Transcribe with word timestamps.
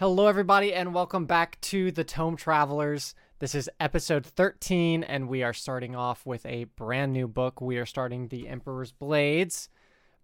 Hello, 0.00 0.28
everybody, 0.28 0.72
and 0.72 0.94
welcome 0.94 1.26
back 1.26 1.60
to 1.60 1.92
the 1.92 2.04
Tome 2.04 2.34
Travelers. 2.34 3.14
This 3.38 3.54
is 3.54 3.68
episode 3.78 4.24
13, 4.24 5.04
and 5.04 5.28
we 5.28 5.42
are 5.42 5.52
starting 5.52 5.94
off 5.94 6.24
with 6.24 6.46
a 6.46 6.64
brand 6.64 7.12
new 7.12 7.28
book. 7.28 7.60
We 7.60 7.76
are 7.76 7.84
starting 7.84 8.28
The 8.28 8.48
Emperor's 8.48 8.92
Blades 8.92 9.68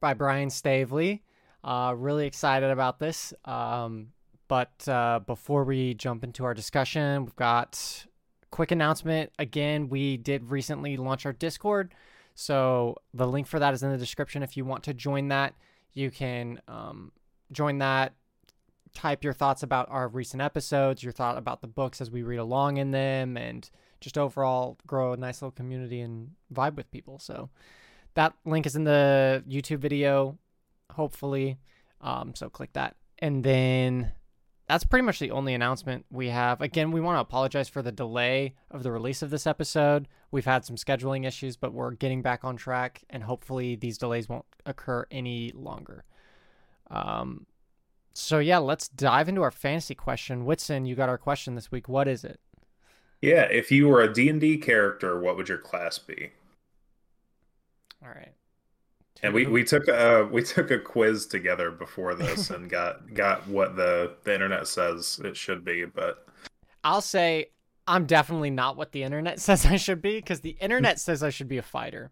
by 0.00 0.14
Brian 0.14 0.48
Staveley. 0.48 1.20
Uh, 1.62 1.92
really 1.94 2.26
excited 2.26 2.70
about 2.70 3.00
this. 3.00 3.34
Um, 3.44 4.12
but 4.48 4.88
uh, 4.88 5.20
before 5.26 5.64
we 5.64 5.92
jump 5.92 6.24
into 6.24 6.46
our 6.46 6.54
discussion, 6.54 7.26
we've 7.26 7.36
got 7.36 8.06
quick 8.50 8.70
announcement. 8.70 9.30
Again, 9.38 9.90
we 9.90 10.16
did 10.16 10.50
recently 10.50 10.96
launch 10.96 11.26
our 11.26 11.34
Discord. 11.34 11.92
So 12.34 12.96
the 13.12 13.28
link 13.28 13.46
for 13.46 13.58
that 13.58 13.74
is 13.74 13.82
in 13.82 13.92
the 13.92 13.98
description. 13.98 14.42
If 14.42 14.56
you 14.56 14.64
want 14.64 14.84
to 14.84 14.94
join 14.94 15.28
that, 15.28 15.52
you 15.92 16.10
can 16.10 16.62
um, 16.66 17.12
join 17.52 17.76
that 17.76 18.14
type 18.96 19.22
your 19.22 19.34
thoughts 19.34 19.62
about 19.62 19.88
our 19.90 20.08
recent 20.08 20.42
episodes, 20.42 21.02
your 21.02 21.12
thought 21.12 21.36
about 21.36 21.60
the 21.60 21.68
books 21.68 22.00
as 22.00 22.10
we 22.10 22.22
read 22.22 22.38
along 22.38 22.78
in 22.78 22.90
them, 22.90 23.36
and 23.36 23.68
just 24.00 24.16
overall 24.16 24.78
grow 24.86 25.12
a 25.12 25.16
nice 25.16 25.42
little 25.42 25.52
community 25.52 26.00
and 26.00 26.30
vibe 26.52 26.76
with 26.76 26.90
people. 26.90 27.18
So 27.18 27.50
that 28.14 28.34
link 28.44 28.66
is 28.66 28.74
in 28.74 28.84
the 28.84 29.44
YouTube 29.48 29.78
video, 29.78 30.38
hopefully. 30.90 31.58
Um, 32.00 32.34
so 32.34 32.48
click 32.48 32.72
that. 32.72 32.96
And 33.18 33.44
then 33.44 34.12
that's 34.66 34.84
pretty 34.84 35.04
much 35.04 35.18
the 35.18 35.30
only 35.30 35.54
announcement 35.54 36.06
we 36.10 36.28
have. 36.30 36.60
Again, 36.60 36.90
we 36.90 37.00
want 37.00 37.16
to 37.16 37.20
apologize 37.20 37.68
for 37.68 37.82
the 37.82 37.92
delay 37.92 38.54
of 38.70 38.82
the 38.82 38.90
release 38.90 39.22
of 39.22 39.30
this 39.30 39.46
episode. 39.46 40.08
We've 40.30 40.44
had 40.44 40.64
some 40.64 40.76
scheduling 40.76 41.26
issues, 41.26 41.56
but 41.56 41.72
we're 41.72 41.92
getting 41.92 42.22
back 42.22 42.44
on 42.44 42.56
track, 42.56 43.04
and 43.10 43.22
hopefully 43.22 43.76
these 43.76 43.98
delays 43.98 44.28
won't 44.28 44.46
occur 44.64 45.06
any 45.10 45.52
longer. 45.54 46.04
Um, 46.90 47.46
so 48.16 48.38
yeah, 48.38 48.58
let's 48.58 48.88
dive 48.88 49.28
into 49.28 49.42
our 49.42 49.50
fantasy 49.50 49.94
question. 49.94 50.44
Whitson, 50.44 50.86
you 50.86 50.94
got 50.94 51.08
our 51.08 51.18
question 51.18 51.54
this 51.54 51.70
week. 51.70 51.88
What 51.88 52.08
is 52.08 52.24
it? 52.24 52.40
Yeah, 53.20 53.42
if 53.42 53.70
you 53.70 53.88
were 53.88 54.02
a 54.02 54.12
D&D 54.12 54.58
character, 54.58 55.20
what 55.20 55.36
would 55.36 55.48
your 55.48 55.58
class 55.58 55.98
be? 55.98 56.30
All 58.02 58.08
right. 58.08 58.32
And 59.22 59.32
we, 59.32 59.46
we 59.46 59.64
took 59.64 59.88
a 59.88 60.28
we 60.30 60.42
took 60.42 60.70
a 60.70 60.78
quiz 60.78 61.26
together 61.26 61.70
before 61.70 62.14
this 62.14 62.50
and 62.50 62.68
got 62.70 63.14
got 63.14 63.48
what 63.48 63.76
the 63.76 64.14
the 64.24 64.34
internet 64.34 64.68
says 64.68 65.20
it 65.24 65.36
should 65.36 65.64
be, 65.64 65.84
but 65.86 66.26
I'll 66.84 67.00
say 67.00 67.46
I'm 67.86 68.04
definitely 68.04 68.50
not 68.50 68.76
what 68.76 68.92
the 68.92 69.02
internet 69.02 69.40
says 69.40 69.64
I 69.64 69.76
should 69.76 70.02
be 70.02 70.16
because 70.16 70.40
the 70.40 70.56
internet 70.60 71.00
says 71.00 71.22
I 71.22 71.30
should 71.30 71.48
be 71.48 71.58
a 71.58 71.62
fighter. 71.62 72.10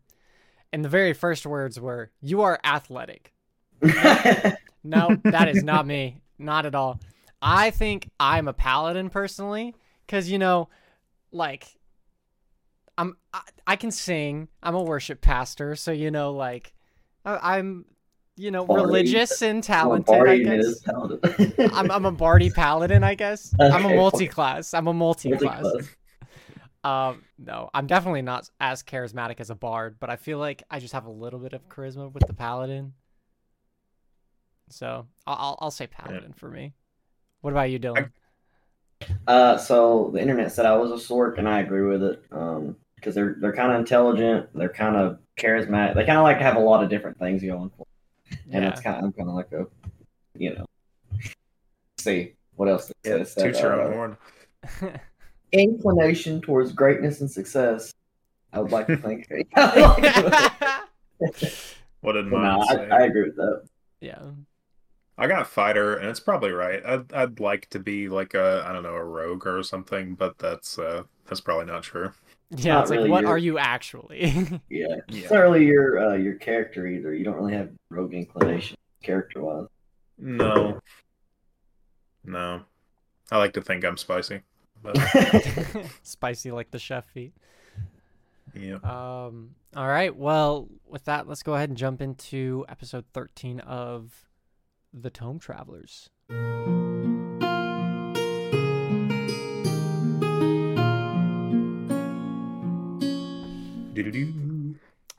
And 0.72 0.84
the 0.84 0.88
very 0.88 1.12
first 1.12 1.46
words 1.46 1.78
were, 1.78 2.10
"You 2.20 2.40
are 2.42 2.58
athletic." 2.64 3.33
No, 4.84 5.16
that 5.24 5.48
is 5.48 5.64
not 5.64 5.86
me. 5.94 6.20
Not 6.38 6.66
at 6.66 6.74
all. 6.74 7.00
I 7.40 7.70
think 7.70 8.10
I'm 8.20 8.48
a 8.48 8.52
paladin 8.52 9.10
personally 9.10 9.74
cuz 10.06 10.30
you 10.30 10.38
know 10.38 10.68
like 11.32 11.66
I'm 12.96 13.16
I, 13.32 13.40
I, 13.66 13.76
can 13.76 13.90
sing. 13.90 14.48
I'm 14.62 14.74
a 14.74 14.82
worship 14.82 15.20
pastor, 15.20 15.74
so 15.74 15.90
you 15.90 16.10
know 16.10 16.32
like 16.32 16.74
I, 17.24 17.58
am 17.58 17.86
you 18.36 18.50
know 18.50 18.66
Bardy. 18.66 18.84
religious 18.84 19.42
and 19.42 19.64
talented, 19.64 20.14
I 20.14 20.38
guess. 20.38 20.80
I'm 21.72 21.90
I'm 21.90 22.04
a 22.04 22.12
bardy 22.12 22.50
paladin, 22.50 23.02
I 23.02 23.14
guess. 23.14 23.52
Okay. 23.58 23.68
I'm 23.74 23.84
a 23.84 23.96
multi-class. 23.96 24.74
I'm 24.74 24.86
a 24.86 24.94
multi-class. 24.94 25.62
multi-class. 25.62 25.96
Um, 26.84 27.24
no, 27.38 27.70
I'm 27.72 27.86
definitely 27.86 28.22
not 28.22 28.50
as 28.60 28.82
charismatic 28.82 29.40
as 29.40 29.48
a 29.48 29.54
bard, 29.54 29.96
but 29.98 30.10
I 30.10 30.16
feel 30.16 30.38
like 30.38 30.62
I 30.70 30.80
just 30.80 30.92
have 30.92 31.06
a 31.06 31.10
little 31.10 31.40
bit 31.40 31.54
of 31.54 31.66
charisma 31.70 32.12
with 32.12 32.26
the 32.26 32.34
paladin. 32.34 32.92
So 34.74 35.06
I'll 35.24 35.56
I'll 35.60 35.70
say 35.70 35.86
Paladin 35.86 36.30
yeah. 36.30 36.34
for 36.36 36.50
me. 36.50 36.72
What 37.42 37.52
about 37.52 37.70
you, 37.70 37.78
Dylan? 37.78 38.10
Uh, 39.26 39.56
so 39.56 40.10
the 40.12 40.20
internet 40.20 40.50
said 40.50 40.66
I 40.66 40.76
was 40.76 40.90
a 40.90 40.94
Sork, 40.94 41.38
and 41.38 41.48
I 41.48 41.60
agree 41.60 41.86
with 41.86 42.02
it. 42.02 42.24
Um, 42.32 42.74
because 42.96 43.14
they're 43.14 43.36
they're 43.38 43.52
kind 43.52 43.70
of 43.70 43.78
intelligent, 43.78 44.48
they're 44.54 44.68
kind 44.68 44.96
of 44.96 45.20
charismatic, 45.36 45.94
they 45.94 46.04
kind 46.04 46.18
of 46.18 46.24
like 46.24 46.38
to 46.38 46.44
have 46.44 46.56
a 46.56 46.60
lot 46.60 46.82
of 46.82 46.90
different 46.90 47.18
things 47.18 47.42
going 47.42 47.70
for, 47.76 47.86
them. 48.30 48.38
and 48.50 48.64
yeah. 48.64 48.70
it's 48.70 48.80
kind 48.80 48.96
of 48.96 49.04
I'm 49.04 49.12
kind 49.12 49.28
of 49.28 49.36
like 49.36 49.52
a, 49.52 49.66
you 50.36 50.54
know, 50.54 50.66
see 51.98 52.32
what 52.56 52.68
else. 52.68 52.90
Yeah, 53.04 53.16
it's 53.16 53.34
toot 53.34 53.56
your 53.60 53.80
own 53.80 53.92
horn. 53.92 54.16
Inclination 55.52 56.40
towards 56.40 56.72
greatness 56.72 57.20
and 57.20 57.30
success. 57.30 57.92
I 58.52 58.60
would 58.60 58.72
like 58.72 58.88
to 58.88 58.96
think. 58.96 59.28
what 62.00 62.12
did 62.12 62.26
mine 62.26 62.42
no, 62.42 62.66
I, 62.68 62.86
I 62.86 63.02
agree 63.02 63.24
with 63.24 63.36
that. 63.36 63.62
Yeah. 64.00 64.22
I 65.16 65.28
got 65.28 65.46
fighter, 65.46 65.94
and 65.96 66.08
it's 66.08 66.20
probably 66.20 66.50
right. 66.50 66.84
I'd 66.84 67.12
I'd 67.12 67.40
like 67.40 67.70
to 67.70 67.78
be 67.78 68.08
like 68.08 68.34
a 68.34 68.64
I 68.66 68.72
don't 68.72 68.82
know 68.82 68.94
a 68.94 69.04
rogue 69.04 69.46
or 69.46 69.62
something, 69.62 70.14
but 70.14 70.38
that's 70.38 70.78
uh 70.78 71.04
that's 71.26 71.40
probably 71.40 71.66
not 71.66 71.84
true. 71.84 72.12
Yeah, 72.50 72.80
it's, 72.80 72.90
it's 72.90 73.00
like 73.00 73.10
what 73.10 73.22
your... 73.22 73.30
are 73.30 73.38
you 73.38 73.58
actually? 73.58 74.26
yeah, 74.68 74.96
yeah. 75.08 75.22
it's 75.22 75.30
not 75.30 75.40
really 75.40 75.64
your 75.66 75.98
uh, 75.98 76.14
your 76.14 76.34
character 76.34 76.86
either. 76.86 77.14
You 77.14 77.24
don't 77.24 77.36
really 77.36 77.54
have 77.54 77.70
rogue 77.90 78.14
inclination 78.14 78.76
character 79.02 79.42
wise. 79.42 79.66
No, 80.18 80.80
no. 82.24 82.62
I 83.30 83.38
like 83.38 83.54
to 83.54 83.62
think 83.62 83.84
I'm 83.84 83.96
spicy. 83.96 84.42
But... 84.82 84.96
spicy 86.02 86.50
like 86.50 86.70
the 86.70 86.78
chef 86.78 87.06
feet. 87.06 87.32
Yeah. 88.54 88.76
Um. 88.82 89.54
All 89.76 89.88
right. 89.88 90.14
Well, 90.14 90.68
with 90.86 91.04
that, 91.06 91.26
let's 91.26 91.42
go 91.42 91.54
ahead 91.54 91.68
and 91.68 91.78
jump 91.78 92.00
into 92.00 92.64
episode 92.68 93.04
thirteen 93.12 93.60
of 93.60 94.12
the 94.94 95.10
Tome 95.10 95.38
Travelers. 95.38 96.08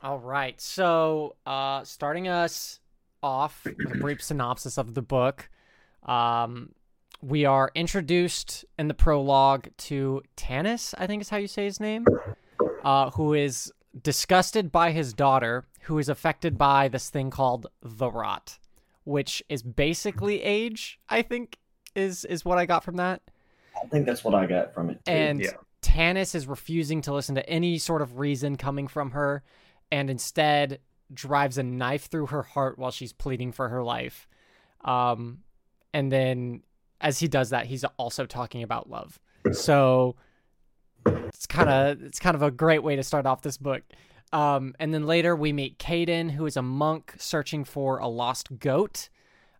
All 0.02 0.18
right. 0.18 0.58
So, 0.60 1.36
uh, 1.44 1.84
starting 1.84 2.28
us 2.28 2.80
off 3.22 3.64
with 3.64 3.94
a 3.94 3.98
brief 3.98 4.22
synopsis 4.22 4.78
of 4.78 4.94
the 4.94 5.02
book, 5.02 5.50
um, 6.04 6.72
we 7.20 7.44
are 7.44 7.70
introduced 7.74 8.64
in 8.78 8.88
the 8.88 8.94
prologue 8.94 9.68
to 9.76 10.22
Tanis, 10.36 10.94
I 10.96 11.06
think 11.06 11.22
is 11.22 11.28
how 11.28 11.38
you 11.38 11.48
say 11.48 11.64
his 11.64 11.80
name, 11.80 12.06
uh, 12.84 13.10
who 13.10 13.34
is 13.34 13.72
disgusted 14.02 14.70
by 14.70 14.92
his 14.92 15.12
daughter, 15.12 15.66
who 15.82 15.98
is 15.98 16.08
affected 16.08 16.56
by 16.56 16.88
this 16.88 17.10
thing 17.10 17.30
called 17.30 17.66
the 17.82 18.10
rot 18.10 18.58
which 19.06 19.42
is 19.48 19.62
basically 19.62 20.42
age. 20.42 20.98
I 21.08 21.22
think 21.22 21.58
is 21.94 22.26
is 22.26 22.44
what 22.44 22.58
I 22.58 22.66
got 22.66 22.84
from 22.84 22.96
that. 22.96 23.22
I 23.82 23.86
think 23.86 24.04
that's 24.04 24.24
what 24.24 24.34
I 24.34 24.46
got 24.46 24.74
from 24.74 24.90
it. 24.90 25.04
Too. 25.04 25.12
And 25.12 25.40
yeah. 25.40 25.52
Tanis 25.80 26.34
is 26.34 26.46
refusing 26.46 27.00
to 27.02 27.14
listen 27.14 27.36
to 27.36 27.48
any 27.48 27.78
sort 27.78 28.02
of 28.02 28.18
reason 28.18 28.56
coming 28.56 28.88
from 28.88 29.12
her, 29.12 29.42
and 29.90 30.10
instead 30.10 30.80
drives 31.12 31.56
a 31.56 31.62
knife 31.62 32.06
through 32.06 32.26
her 32.26 32.42
heart 32.42 32.78
while 32.78 32.90
she's 32.90 33.12
pleading 33.12 33.52
for 33.52 33.68
her 33.68 33.82
life. 33.82 34.28
Um, 34.84 35.38
and 35.94 36.10
then 36.10 36.62
as 37.00 37.20
he 37.20 37.28
does 37.28 37.50
that, 37.50 37.66
he's 37.66 37.84
also 37.96 38.26
talking 38.26 38.62
about 38.62 38.90
love. 38.90 39.18
So 39.52 40.16
it's 41.06 41.46
kind 41.46 41.70
of 41.70 42.02
it's 42.02 42.18
kind 42.18 42.34
of 42.34 42.42
a 42.42 42.50
great 42.50 42.82
way 42.82 42.96
to 42.96 43.04
start 43.04 43.26
off 43.26 43.42
this 43.42 43.56
book. 43.56 43.84
Um, 44.32 44.74
and 44.78 44.92
then 44.92 45.06
later 45.06 45.36
we 45.36 45.52
meet 45.52 45.78
Kaden, 45.78 46.30
who 46.30 46.46
is 46.46 46.56
a 46.56 46.62
monk 46.62 47.14
searching 47.18 47.64
for 47.64 47.98
a 47.98 48.08
lost 48.08 48.58
goat, 48.58 49.08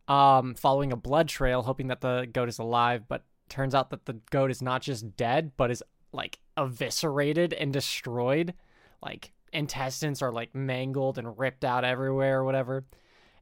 um, 0.08 0.54
following 0.54 0.92
a 0.92 0.96
blood 0.96 1.28
trail, 1.28 1.62
hoping 1.62 1.88
that 1.88 2.00
the 2.00 2.28
goat 2.32 2.48
is 2.48 2.58
alive. 2.58 3.04
But 3.08 3.24
turns 3.48 3.74
out 3.74 3.90
that 3.90 4.06
the 4.06 4.18
goat 4.30 4.50
is 4.50 4.62
not 4.62 4.82
just 4.82 5.16
dead, 5.16 5.52
but 5.56 5.70
is 5.70 5.82
like 6.12 6.38
eviscerated 6.56 7.52
and 7.52 7.72
destroyed. 7.72 8.54
Like 9.02 9.32
intestines 9.52 10.22
are 10.22 10.32
like 10.32 10.54
mangled 10.54 11.18
and 11.18 11.38
ripped 11.38 11.64
out 11.64 11.84
everywhere 11.84 12.40
or 12.40 12.44
whatever. 12.44 12.84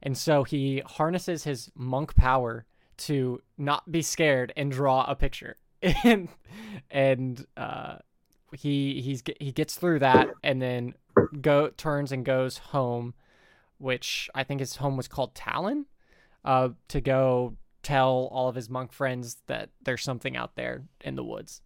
And 0.03 0.17
so 0.17 0.43
he 0.43 0.83
harnesses 0.85 1.43
his 1.43 1.71
monk 1.75 2.15
power 2.15 2.65
to 2.97 3.41
not 3.57 3.91
be 3.91 4.01
scared 4.01 4.53
and 4.55 4.71
draw 4.71 5.03
a 5.05 5.15
picture. 5.15 5.55
and 6.03 6.29
and 6.89 7.45
uh, 7.57 7.97
he 8.53 9.01
he's 9.01 9.23
he 9.39 9.51
gets 9.51 9.75
through 9.75 9.99
that 9.99 10.29
and 10.43 10.61
then 10.61 10.93
go 11.41 11.69
turns 11.69 12.11
and 12.11 12.25
goes 12.25 12.57
home, 12.57 13.13
which 13.77 14.29
I 14.35 14.43
think 14.43 14.59
his 14.59 14.77
home 14.77 14.97
was 14.97 15.07
called 15.07 15.35
Talon, 15.35 15.85
uh, 16.43 16.69
to 16.89 17.01
go 17.01 17.57
tell 17.85 18.29
all 18.31 18.49
of 18.49 18.55
his 18.55 18.67
monk 18.67 18.91
friends 18.91 19.37
that 19.45 19.69
there's 19.83 20.03
something 20.03 20.35
out 20.35 20.55
there 20.55 20.83
in 21.01 21.15
the 21.15 21.23
woods. 21.23 21.61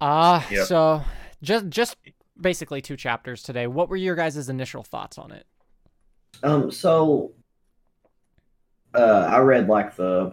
Uh 0.00 0.40
yep. 0.50 0.66
so 0.66 1.02
just 1.42 1.68
just 1.68 1.96
basically 2.40 2.80
two 2.80 2.96
chapters 2.96 3.42
today. 3.42 3.66
What 3.66 3.88
were 3.88 3.96
your 3.96 4.14
guys' 4.14 4.48
initial 4.48 4.84
thoughts 4.84 5.18
on 5.18 5.32
it? 5.32 5.46
Um 6.44 6.70
so 6.70 7.32
uh 8.94 9.28
I 9.32 9.38
read 9.38 9.68
like 9.68 9.96
the 9.96 10.32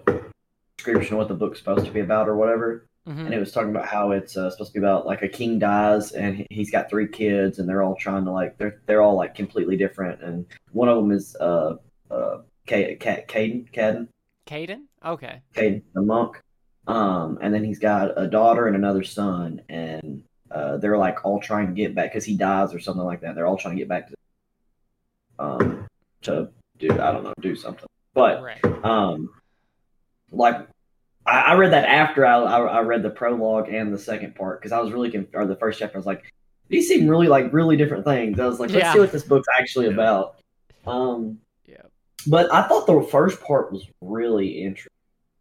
description 0.77 1.13
of 1.15 1.19
what 1.19 1.27
the 1.27 1.33
book's 1.33 1.57
supposed 1.57 1.85
to 1.85 1.91
be 1.91 2.01
about 2.01 2.29
or 2.29 2.35
whatever. 2.35 2.87
Mm-hmm. 3.07 3.25
And 3.25 3.33
it 3.33 3.39
was 3.39 3.51
talking 3.51 3.69
about 3.69 3.87
how 3.87 4.11
it's 4.11 4.37
uh, 4.37 4.49
supposed 4.49 4.73
to 4.73 4.79
be 4.79 4.85
about 4.85 5.05
like 5.05 5.21
a 5.23 5.27
king 5.27 5.59
dies 5.59 6.13
and 6.13 6.47
he's 6.49 6.71
got 6.71 6.89
three 6.89 7.07
kids 7.07 7.59
and 7.59 7.67
they're 7.67 7.83
all 7.83 7.95
trying 7.95 8.23
to 8.23 8.31
like 8.31 8.57
they're 8.57 8.81
they're 8.85 9.01
all 9.01 9.17
like 9.17 9.35
completely 9.35 9.75
different 9.75 10.23
and 10.23 10.45
one 10.71 10.87
of 10.87 10.95
them 10.95 11.11
is 11.11 11.35
uh 11.41 11.75
uh 12.09 12.37
Kaden 12.65 12.99
Kaden 13.27 14.07
Kaden? 14.47 14.83
Okay. 15.05 15.41
Kaden, 15.53 15.81
the 15.93 16.01
monk. 16.01 16.41
Um, 16.87 17.39
and 17.41 17.53
then 17.53 17.63
he's 17.63 17.79
got 17.79 18.11
a 18.21 18.27
daughter 18.27 18.67
and 18.67 18.75
another 18.75 19.03
son, 19.03 19.61
and 19.69 20.23
uh, 20.51 20.77
they're 20.77 20.97
like 20.97 21.23
all 21.23 21.39
trying 21.39 21.67
to 21.67 21.73
get 21.73 21.95
back 21.95 22.11
because 22.11 22.25
he 22.25 22.35
dies 22.35 22.73
or 22.73 22.79
something 22.79 23.05
like 23.05 23.21
that. 23.21 23.35
They're 23.35 23.47
all 23.47 23.57
trying 23.57 23.75
to 23.75 23.79
get 23.79 23.87
back 23.87 24.09
to 24.09 24.15
um 25.39 25.87
to 26.23 26.49
do 26.77 26.91
I 26.91 27.11
don't 27.11 27.23
know 27.23 27.33
do 27.41 27.55
something, 27.55 27.87
but 28.13 28.41
Right. 28.41 28.63
um 28.83 29.29
like 30.31 30.67
I, 31.25 31.39
I 31.39 31.53
read 31.55 31.71
that 31.73 31.85
after 31.85 32.25
I, 32.25 32.35
I 32.37 32.59
I 32.59 32.79
read 32.81 33.03
the 33.03 33.09
prologue 33.09 33.69
and 33.69 33.93
the 33.93 33.97
second 33.97 34.35
part 34.35 34.59
because 34.61 34.71
I 34.71 34.79
was 34.79 34.91
really 34.91 35.11
conf- 35.11 35.29
or 35.33 35.45
the 35.45 35.55
first 35.55 35.79
chapter 35.79 35.95
I 35.97 35.99
was 35.99 36.05
like 36.05 36.23
these 36.69 36.87
seem 36.87 37.07
really 37.07 37.27
like 37.27 37.51
really 37.53 37.77
different 37.77 38.05
things. 38.05 38.39
I 38.39 38.45
was 38.45 38.59
like 38.59 38.69
let's 38.71 38.83
Yeah. 38.83 38.93
see 38.93 38.99
what 38.99 39.11
this 39.11 39.23
book's 39.23 39.47
actually 39.57 39.87
Yeah. 39.87 39.93
about. 39.93 40.35
Um, 40.87 41.39
Yeah. 41.65 41.83
but 42.27 42.51
I 42.53 42.67
thought 42.67 42.87
the 42.87 43.01
first 43.09 43.41
part 43.41 43.71
was 43.71 43.87
really 44.01 44.63
interesting, 44.63 44.91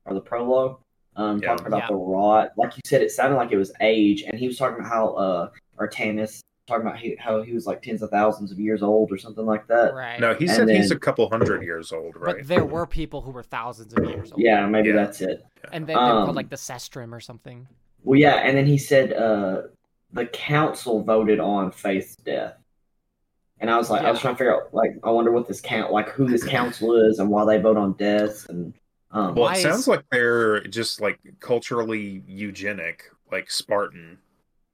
or 0.04 0.14
the 0.14 0.20
prologue. 0.20 0.78
Um, 1.16 1.38
Yeah. 1.40 1.48
talking 1.48 1.66
about 1.66 1.82
Yeah. 1.82 1.88
the 1.88 1.94
rot, 1.96 2.50
like 2.56 2.74
you 2.76 2.80
said, 2.86 3.02
it 3.02 3.10
sounded 3.10 3.36
like 3.36 3.52
it 3.52 3.58
was 3.58 3.72
age, 3.80 4.22
and 4.22 4.38
he 4.38 4.46
was 4.46 4.56
talking 4.56 4.78
about 4.80 4.88
how 4.88 5.08
uh, 5.14 5.48
Artanis 5.78 6.40
talking 6.72 6.86
about 6.86 6.98
he, 6.98 7.16
how 7.18 7.42
he 7.42 7.52
was 7.52 7.66
like 7.66 7.82
tens 7.82 8.02
of 8.02 8.10
thousands 8.10 8.50
of 8.52 8.58
years 8.58 8.82
old 8.82 9.12
or 9.12 9.18
something 9.18 9.44
like 9.46 9.66
that. 9.68 9.94
Right. 9.94 10.18
No, 10.20 10.34
he 10.34 10.46
And 10.46 10.54
said 10.54 10.68
he's 10.68 10.90
a 10.90 10.98
couple 10.98 11.28
hundred 11.28 11.62
years 11.62 11.92
old, 11.92 12.16
right? 12.16 12.36
But 12.38 12.46
there 12.48 12.64
were 12.64 12.86
people 12.86 13.20
who 13.20 13.30
were 13.30 13.42
thousands 13.42 13.92
of 13.94 14.04
years 14.04 14.32
old. 14.32 14.40
Yeah, 14.40 14.66
maybe 14.66 14.88
Yeah. 14.88 14.96
that's 14.96 15.20
it. 15.20 15.44
And 15.72 15.86
then 15.86 15.88
they 15.88 15.94
were 15.94 16.00
called 16.00 16.28
Um, 16.30 16.34
like 16.34 16.50
the 16.50 16.56
Csestriim 16.56 17.12
or 17.12 17.20
something. 17.20 17.66
Well, 18.04 18.18
yeah, 18.18 18.36
and 18.36 18.56
then 18.56 18.66
he 18.66 18.78
said 18.78 19.12
uh, 19.12 19.62
the 20.12 20.26
council 20.26 21.02
voted 21.04 21.38
on 21.38 21.70
Faith's 21.70 22.16
death, 22.16 22.56
and 23.60 23.70
I 23.70 23.76
was 23.76 23.90
like, 23.90 24.02
I 24.02 24.10
was 24.10 24.20
trying 24.20 24.34
to 24.34 24.38
figure 24.38 24.54
out, 24.56 24.74
like, 24.74 24.96
I 25.04 25.10
wonder 25.10 25.30
what 25.30 25.46
this 25.46 25.60
count, 25.60 25.92
like, 25.92 26.08
who 26.08 26.26
this 26.26 26.42
council 26.44 26.96
is 27.08 27.20
and 27.20 27.30
why 27.30 27.44
they 27.44 27.58
vote 27.62 27.76
on 27.76 27.92
deaths, 27.92 28.46
and 28.48 28.74
um, 29.12 29.34
Well, 29.36 29.48
it 29.48 29.52
it 29.52 29.56
is- 29.58 29.62
sounds 29.62 29.86
like 29.88 30.04
they're 30.10 30.62
just 30.64 31.00
like 31.00 31.20
culturally 31.38 32.22
eugenic, 32.26 33.04
like 33.30 33.50
Spartan. 33.50 34.18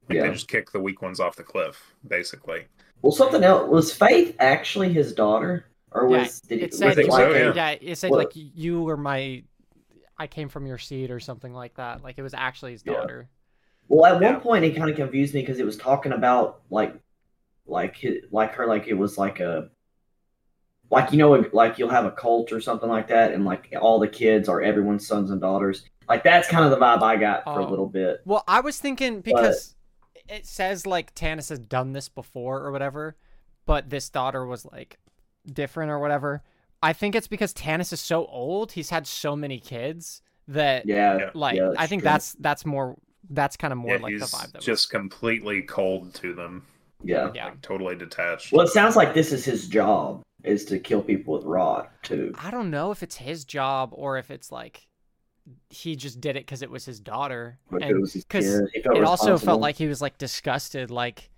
Like 0.09 0.15
Yeah. 0.17 0.23
they 0.23 0.33
just 0.33 0.47
kick 0.47 0.71
the 0.71 0.79
weak 0.79 1.01
ones 1.01 1.19
off 1.19 1.35
the 1.35 1.43
cliff, 1.43 1.93
basically. 2.07 2.65
well, 3.01 3.11
something 3.11 3.43
else 3.43 3.69
was 3.69 3.93
Faith 3.93 4.35
actually 4.39 4.91
his 4.91 5.13
daughter, 5.13 5.65
or 5.91 6.09
Yeah, 6.09 6.23
was 6.23 6.41
did 6.41 6.59
It 6.61 6.71
was 6.71 6.79
said, 6.79 6.95
think 6.95 7.07
it 7.07 7.11
so, 7.11 7.17
like 7.29 7.35
yeah. 7.35 7.53
yeah, 7.55 7.77
it 7.91 7.95
said 7.97 8.11
Well- 8.11 8.19
like 8.19 8.31
you 8.33 8.81
were 8.81 8.97
my, 8.97 9.43
I 10.17 10.27
came 10.27 10.49
from 10.49 10.65
your 10.67 10.77
seed 10.77 11.11
or 11.11 11.19
something 11.19 11.53
like 11.53 11.75
that. 11.75 12.03
Like 12.03 12.17
it 12.17 12.23
was 12.23 12.33
actually 12.33 12.73
his 12.73 12.83
Yeah. 12.85 12.93
daughter. 12.93 13.29
Well, 13.87 14.05
at 14.05 14.21
one 14.21 14.41
point 14.41 14.65
it 14.65 14.75
kind 14.75 14.89
of 14.89 14.95
confused 14.95 15.33
me 15.33 15.41
because 15.41 15.59
it 15.59 15.65
was 15.65 15.77
talking 15.77 16.11
about 16.11 16.61
like, 16.69 16.93
like 17.65 17.97
hi- 18.01 18.21
like 18.31 18.53
her 18.55 18.65
like 18.67 18.87
it 18.87 18.95
was 18.95 19.17
like 19.17 19.39
a, 19.39 19.69
like 20.91 21.11
you 21.11 21.17
know 21.19 21.45
like 21.53 21.77
you'll 21.77 21.89
have 21.89 22.05
a 22.05 22.11
cult 22.11 22.51
or 22.51 22.59
something 22.59 22.89
like 22.89 23.07
that, 23.09 23.31
and 23.31 23.45
like 23.45 23.73
all 23.79 23.99
the 23.99 24.07
kids 24.07 24.49
are 24.49 24.61
everyone's 24.61 25.07
sons 25.07 25.29
and 25.31 25.39
daughters. 25.39 25.85
Like 26.07 26.23
that's 26.23 26.47
kind 26.49 26.65
of 26.65 26.71
the 26.71 26.77
vibe 26.83 27.01
I 27.03 27.15
got 27.15 27.43
for 27.43 27.61
Oh. 27.61 27.67
a 27.67 27.69
little 27.69 27.87
bit. 27.87 28.21
Well, 28.25 28.43
I 28.47 28.59
was 28.61 28.79
thinking 28.79 29.21
because 29.21 29.75
it 30.29 30.45
says 30.45 30.85
like 30.85 31.13
Tanis 31.15 31.49
has 31.49 31.59
done 31.59 31.93
this 31.93 32.09
before 32.09 32.61
or 32.61 32.71
whatever, 32.71 33.15
but 33.65 33.89
this 33.89 34.09
daughter 34.09 34.45
was 34.45 34.65
like 34.65 34.97
different 35.51 35.91
or 35.91 35.99
whatever. 35.99 36.43
I 36.81 36.93
think 36.93 37.15
it's 37.15 37.27
because 37.27 37.53
Tanis 37.53 37.91
is 37.91 37.99
so 37.99 38.25
old. 38.27 38.71
He's 38.71 38.89
had 38.89 39.05
so 39.05 39.35
many 39.35 39.59
kids 39.59 40.21
that 40.47 40.85
Yeah, 40.85 41.17
Yeah. 41.17 41.29
like 41.33 41.57
yeah, 41.57 41.73
I 41.77 41.87
think 41.87 42.01
true. 42.01 42.09
that's 42.09 42.33
that's 42.39 42.65
more 42.65 42.95
that's 43.29 43.57
kind 43.57 43.73
of 43.73 43.77
more 43.77 43.95
yeah, 43.95 44.01
like 44.01 44.17
the 44.17 44.25
vibe 44.25 44.51
that 44.53 44.61
just 44.61 44.89
completely 44.89 45.61
cold 45.61 46.13
to 46.15 46.33
them, 46.33 46.65
yeah. 47.03 47.25
was, 47.25 47.35
yeah. 47.35 47.45
like 47.45 47.61
totally 47.61 47.95
detached. 47.95 48.51
Well, 48.51 48.65
it 48.65 48.69
sounds 48.69 48.95
like 48.95 49.13
this 49.13 49.31
is 49.33 49.43
his 49.45 49.67
job 49.67 50.23
is 50.43 50.63
to 50.65 50.79
kill 50.79 51.01
people 51.01 51.33
with 51.35 51.43
rot 51.43 51.91
too. 52.01 52.33
I 52.39 52.49
don't 52.49 52.71
know 52.71 52.91
if 52.91 53.03
it's 53.03 53.17
his 53.17 53.43
job 53.43 53.89
or 53.91 54.17
if 54.17 54.31
it's 54.31 54.51
like 54.51 54.87
he 55.69 55.95
just 55.95 56.19
did 56.21 56.35
it 56.35 56.45
because 56.45 56.61
it 56.61 56.69
was 56.69 56.85
his 56.85 56.99
daughter. 56.99 57.59
because 57.69 57.89
it 57.89 57.99
was 57.99 58.13
his 58.13 58.25
'cause 58.25 58.43
kid. 58.43 58.69
He 58.73 58.81
felt 58.81 58.97
it 58.97 59.03
also 59.03 59.37
felt 59.37 59.61
like 59.61 59.75
he 59.77 59.87
was 59.87 60.01
like 60.01 60.17
disgusted, 60.17 60.91
like 60.91 61.29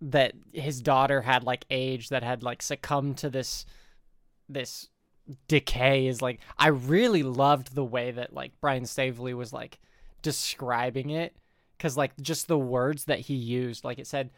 that 0.00 0.32
his 0.52 0.80
daughter 0.82 1.20
had 1.22 1.44
like 1.44 1.64
age 1.70 2.08
that 2.08 2.22
had 2.22 2.42
like 2.42 2.62
succumbed 2.62 3.18
to 3.18 3.30
this 3.30 3.64
this 4.48 4.88
decay. 5.48 6.06
Is 6.06 6.20
like 6.22 6.40
I 6.58 6.68
really 6.68 7.22
loved 7.22 7.74
the 7.74 7.84
way 7.84 8.10
that 8.10 8.32
like 8.32 8.52
Brian 8.60 8.84
Staveley 8.84 9.34
was 9.34 9.52
like 9.52 9.78
describing 10.22 11.10
it 11.10 11.34
because 11.76 11.96
like 11.96 12.16
just 12.20 12.48
the 12.48 12.58
words 12.58 13.04
that 13.06 13.20
he 13.20 13.34
used, 13.34 13.84
like 13.84 13.98
it 13.98 14.06
said, 14.06 14.30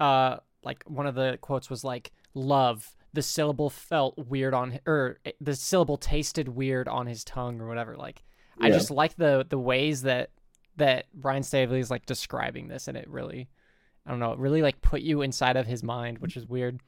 uh, 0.00 0.36
like 0.64 0.82
one 0.86 1.06
of 1.06 1.14
the 1.14 1.38
quotes 1.40 1.68
was 1.70 1.84
like 1.84 2.12
love. 2.34 2.94
The 3.14 3.22
syllable 3.22 3.68
felt 3.68 4.16
weird 4.16 4.54
on, 4.54 4.78
or 4.86 5.18
eh, 5.24 5.32
the 5.40 5.54
syllable 5.54 5.98
tasted 5.98 6.48
weird 6.48 6.88
on 6.88 7.06
his 7.06 7.24
tongue, 7.24 7.60
or 7.60 7.68
whatever. 7.68 7.96
Like, 7.96 8.22
I 8.60 8.70
just 8.70 8.90
like 8.90 9.16
the 9.16 9.46
the 9.48 9.58
ways 9.58 10.02
that 10.02 10.30
that 10.76 11.06
Brian 11.12 11.42
Staveley 11.42 11.80
is 11.80 11.90
like 11.90 12.06
describing 12.06 12.68
this, 12.68 12.88
and 12.88 12.96
it 12.96 13.08
really, 13.08 13.48
I 14.06 14.10
don't 14.10 14.20
know, 14.20 14.32
it 14.32 14.38
really 14.38 14.62
like 14.62 14.80
put 14.80 15.02
you 15.02 15.20
inside 15.22 15.56
of 15.56 15.66
his 15.66 15.82
mind, 15.82 16.18
which 16.18 16.36
is 16.36 16.46
weird. 16.46 16.80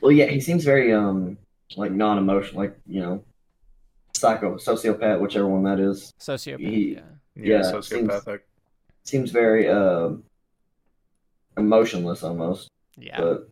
Well, 0.00 0.10
yeah, 0.10 0.26
he 0.26 0.40
seems 0.40 0.64
very 0.64 0.92
um 0.92 1.38
like 1.76 1.92
non-emotional, 1.92 2.60
like 2.60 2.76
you 2.86 3.00
know, 3.00 3.24
psycho, 4.12 4.56
sociopath, 4.56 5.20
which,ever 5.20 5.46
one 5.46 5.62
that 5.64 5.78
is. 5.78 6.12
Sociopath. 6.18 6.58
He- 6.58 6.94
yeah. 6.94 7.00
yeah, 7.36 7.56
yeah, 7.58 7.62
sociopathic. 7.62 8.40
Seems 9.04 9.30
very 9.30 9.68
um 9.68 10.24
emotionless 11.56 12.24
almost. 12.24 12.70
Yeah. 12.96 13.20
But 13.20 13.48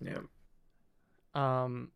Yeah. 0.00 0.18
Um. 1.34 1.90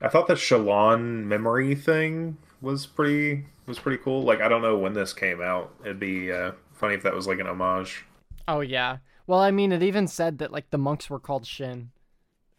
I 0.00 0.08
thought 0.08 0.26
the 0.26 0.34
Shallan 0.34 1.24
memory 1.24 1.74
thing 1.74 2.36
was 2.60 2.86
pretty 2.86 3.46
was 3.66 3.78
pretty 3.78 4.02
cool. 4.02 4.22
Like 4.22 4.40
I 4.40 4.48
don't 4.48 4.62
know 4.62 4.76
when 4.76 4.92
this 4.92 5.12
came 5.12 5.40
out. 5.40 5.74
It'd 5.82 6.00
be 6.00 6.30
uh, 6.32 6.52
funny 6.72 6.94
if 6.94 7.02
that 7.04 7.14
was 7.14 7.26
like 7.26 7.38
an 7.38 7.46
homage. 7.46 8.04
Oh 8.48 8.60
yeah. 8.60 8.98
Well, 9.26 9.38
I 9.40 9.50
mean, 9.50 9.72
it 9.72 9.82
even 9.82 10.06
said 10.06 10.38
that 10.38 10.52
like 10.52 10.70
the 10.70 10.78
monks 10.78 11.08
were 11.08 11.18
called 11.20 11.46
Shin. 11.46 11.90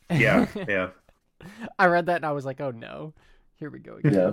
Yeah, 0.10 0.48
yeah. 0.68 0.90
I 1.78 1.86
read 1.88 2.08
that 2.08 2.18
and 2.18 2.26
I 2.26 2.32
was 2.32 2.46
like, 2.46 2.60
oh 2.62 2.72
no, 2.72 3.14
here 3.56 3.70
we 3.70 3.80
go 3.80 3.96
again. 3.98 4.14
yeah, 4.14 4.32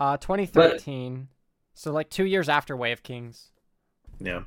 Uh, 0.00 0.16
2013. 0.16 1.28
So 1.74 1.92
like 1.92 2.10
two 2.10 2.24
years 2.24 2.48
after 2.48 2.76
Way 2.76 2.90
of 2.92 3.02
Kings. 3.02 3.50
Yeah. 4.18 4.42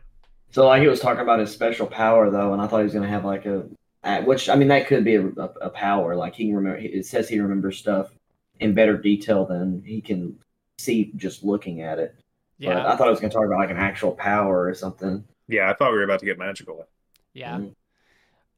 so 0.51 0.65
like 0.67 0.81
he 0.81 0.87
was 0.87 0.99
talking 0.99 1.21
about 1.21 1.39
his 1.39 1.51
special 1.51 1.87
power 1.87 2.29
though, 2.29 2.51
and 2.53 2.61
I 2.61 2.67
thought 2.67 2.79
he 2.79 2.83
was 2.83 2.93
gonna 2.93 3.07
have 3.07 3.23
like 3.25 3.45
a, 3.45 3.65
uh, 4.07 4.21
which 4.23 4.49
I 4.49 4.55
mean 4.55 4.69
that 4.69 4.87
could 4.87 5.03
be 5.03 5.15
a, 5.15 5.27
a, 5.27 5.49
a 5.63 5.69
power. 5.71 6.15
Like 6.15 6.35
he 6.35 6.45
can 6.47 6.55
remember. 6.55 6.79
It 6.79 7.05
says 7.05 7.29
he 7.29 7.39
remembers 7.39 7.77
stuff 7.79 8.11
in 8.59 8.73
better 8.73 8.97
detail 8.97 9.45
than 9.45 9.83
he 9.85 10.01
can 10.01 10.39
see 10.79 11.11
just 11.15 11.43
looking 11.43 11.81
at 11.81 11.99
it. 11.99 12.15
But 12.63 12.77
Yeah. 12.77 12.87
I 12.93 12.95
thought 12.95 13.07
I 13.07 13.11
was 13.11 13.19
gonna 13.19 13.33
talk 13.33 13.45
about 13.45 13.59
like 13.59 13.71
an 13.71 13.77
actual 13.77 14.13
power 14.13 14.65
or 14.65 14.73
something. 14.73 15.25
Yeah, 15.47 15.69
I 15.69 15.73
thought 15.75 15.91
we 15.91 15.97
were 15.97 16.03
about 16.03 16.19
to 16.21 16.25
get 16.25 16.37
magical. 16.39 16.87
Yeah. 17.33 17.59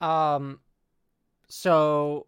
Mhm. 0.01 0.06
Um 0.06 0.60
so 1.50 2.27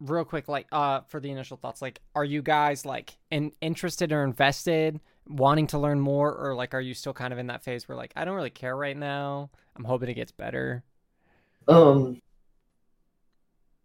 real 0.00 0.24
quick 0.24 0.48
like 0.48 0.66
uh 0.72 1.00
for 1.08 1.20
the 1.20 1.30
initial 1.30 1.56
thoughts 1.56 1.80
like 1.80 2.00
are 2.14 2.24
you 2.24 2.42
guys 2.42 2.84
like 2.84 3.16
in, 3.30 3.52
interested 3.62 4.12
or 4.12 4.24
invested 4.24 5.00
wanting 5.26 5.66
to 5.68 5.78
learn 5.78 6.00
more 6.00 6.34
or 6.34 6.54
like 6.54 6.74
are 6.74 6.80
you 6.80 6.94
still 6.94 7.14
kind 7.14 7.32
of 7.32 7.38
in 7.38 7.46
that 7.48 7.64
phase 7.64 7.88
where 7.88 7.96
like 7.96 8.12
I 8.16 8.24
don't 8.24 8.36
really 8.36 8.50
care 8.50 8.76
right 8.76 8.96
now. 8.96 9.50
I'm 9.76 9.84
hoping 9.84 10.08
it 10.10 10.14
gets 10.14 10.32
better. 10.32 10.84
Um, 11.68 12.16
pr- 12.16 12.20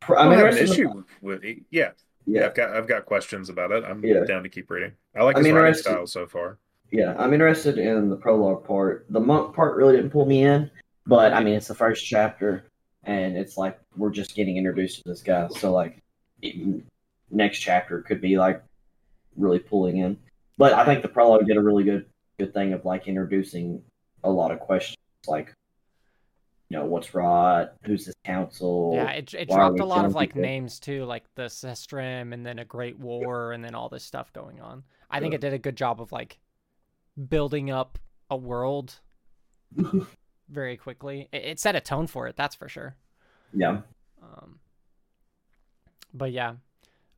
I 0.09 0.35
have 0.35 0.53
an 0.53 0.57
issue 0.57 1.03
with 1.21 1.43
it. 1.43 1.59
Yeah, 1.69 1.91
yeah. 2.25 2.41
Yeah, 2.41 2.45
I've 2.47 2.55
got 2.55 2.75
I've 2.75 2.87
got 2.87 3.05
questions 3.05 3.49
about 3.49 3.71
it. 3.71 3.83
I'm 3.83 4.03
Yeah. 4.03 4.23
down 4.25 4.43
to 4.43 4.49
keep 4.49 4.69
reading. 4.69 4.93
I 5.15 5.23
like 5.23 5.37
I'm 5.37 5.45
writing 5.53 5.73
style 5.73 6.07
so 6.07 6.25
far. 6.27 6.57
yeah, 6.91 7.15
I'm 7.17 7.33
interested 7.33 7.77
in 7.77 8.09
the 8.09 8.15
prologue 8.15 8.65
part. 8.65 9.05
The 9.09 9.19
monk 9.19 9.55
part 9.55 9.75
really 9.75 9.95
didn't 9.95 10.11
pull 10.11 10.25
me 10.25 10.43
in, 10.43 10.69
but 11.05 11.33
I 11.33 11.43
mean 11.43 11.53
it's 11.55 11.67
the 11.67 11.75
first 11.75 12.05
chapter, 12.05 12.65
and 13.03 13.37
it's 13.37 13.57
like 13.57 13.79
we're 13.95 14.11
just 14.11 14.35
getting 14.35 14.57
introduced 14.57 14.97
to 15.03 15.09
this 15.09 15.21
guy. 15.21 15.47
So 15.49 15.71
like, 15.71 15.97
it- 16.41 16.83
next 17.29 17.59
chapter 17.59 18.01
could 18.01 18.19
be 18.21 18.37
like 18.37 18.61
really 19.37 19.59
pulling 19.59 19.97
in. 19.97 20.17
But 20.57 20.73
I 20.73 20.83
think 20.85 21.01
the 21.01 21.07
prologue 21.07 21.45
did 21.47 21.57
a 21.57 21.61
really 21.61 21.83
good 21.83 22.05
good 22.37 22.53
thing 22.53 22.73
of 22.73 22.85
like 22.85 23.07
introducing 23.07 23.81
a 24.23 24.29
lot 24.29 24.51
of 24.51 24.59
questions, 24.59 24.97
like 25.27 25.53
you 26.71 26.77
know 26.77 26.85
what's 26.85 27.13
rot, 27.13 27.73
who's 27.83 28.05
this 28.05 28.15
council, 28.23 28.93
Yeah, 28.95 29.11
it, 29.11 29.33
it 29.33 29.49
dropped 29.49 29.81
a 29.81 29.85
lot 29.85 30.05
of 30.05 30.15
like 30.15 30.29
people? 30.29 30.43
names 30.43 30.79
too, 30.79 31.03
like 31.03 31.25
the 31.35 31.47
Csestriim 31.47 32.33
and 32.33 32.45
then 32.45 32.59
a 32.59 32.65
Great 32.65 32.97
War 32.97 33.51
and 33.51 33.61
then 33.61 33.75
all 33.75 33.89
this 33.89 34.05
stuff 34.05 34.31
going 34.31 34.61
on. 34.61 34.83
I 35.09 35.19
think 35.19 35.33
it 35.33 35.41
did 35.41 35.51
a 35.51 35.57
good 35.57 35.75
job 35.75 35.99
of 35.99 36.13
like 36.13 36.39
building 37.27 37.71
up 37.71 37.99
a 38.29 38.37
world 38.37 39.01
very 40.49 40.77
quickly. 40.77 41.27
It, 41.33 41.43
it 41.43 41.59
set 41.59 41.75
a 41.75 41.81
tone 41.81 42.07
for 42.07 42.27
it, 42.27 42.37
that's 42.37 42.55
for 42.55 42.69
sure. 42.69 42.95
yeah. 43.53 43.81
Um, 44.23 44.59
but 46.13 46.31
yeah, 46.31 46.53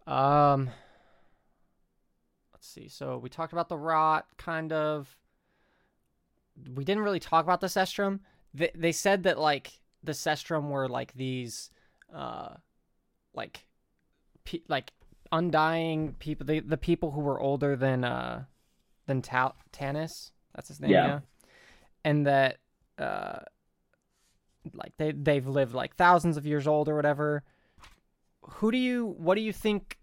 um, 0.07 0.72
let's 2.53 2.67
see. 2.67 2.88
So 2.88 3.19
we 3.19 3.29
talked 3.29 3.53
about 3.53 3.69
the 3.69 3.77
rot, 3.77 4.25
kind 4.38 4.74
of. 4.74 5.15
We 6.74 6.83
didn't 6.83 7.03
really 7.03 7.19
talk 7.19 7.43
about 7.43 7.62
the 7.62 7.67
Csestriim. 7.67 8.19
They 8.53 8.72
they 8.75 8.91
said 8.91 9.24
that 9.24 9.39
like 9.39 9.79
the 10.03 10.12
Csestriim 10.12 10.69
were 10.69 10.88
like 10.89 11.13
these, 11.13 11.72
uh, 12.13 12.50
like, 13.33 13.65
pe- 14.43 14.62
like 14.67 14.91
undying 15.31 16.13
people, 16.19 16.45
the 16.45 16.60
the 16.60 16.77
people 16.77 17.12
who 17.12 17.22
were 17.22 17.39
older 17.39 17.75
than 17.75 18.03
uh 18.03 18.43
than 19.07 19.22
Ta- 19.22 19.53
Tanis. 19.72 20.31
That's 20.55 20.67
his 20.67 20.79
name. 20.79 20.91
Yeah. 20.91 21.05
Yeah. 21.07 21.19
And 22.05 22.27
that 22.27 22.57
uh 23.00 23.39
like 24.74 24.93
they 24.98 25.12
they've 25.12 25.48
lived 25.48 25.74
like 25.74 25.95
thousands 25.95 26.38
of 26.38 26.45
years 26.45 26.67
old 26.67 26.88
or 26.88 26.95
whatever. 26.95 27.43
Who 28.41 28.72
do 28.72 28.77
you 28.77 29.15
what 29.17 29.36
do 29.36 29.41
you 29.41 29.53
think 29.53 29.98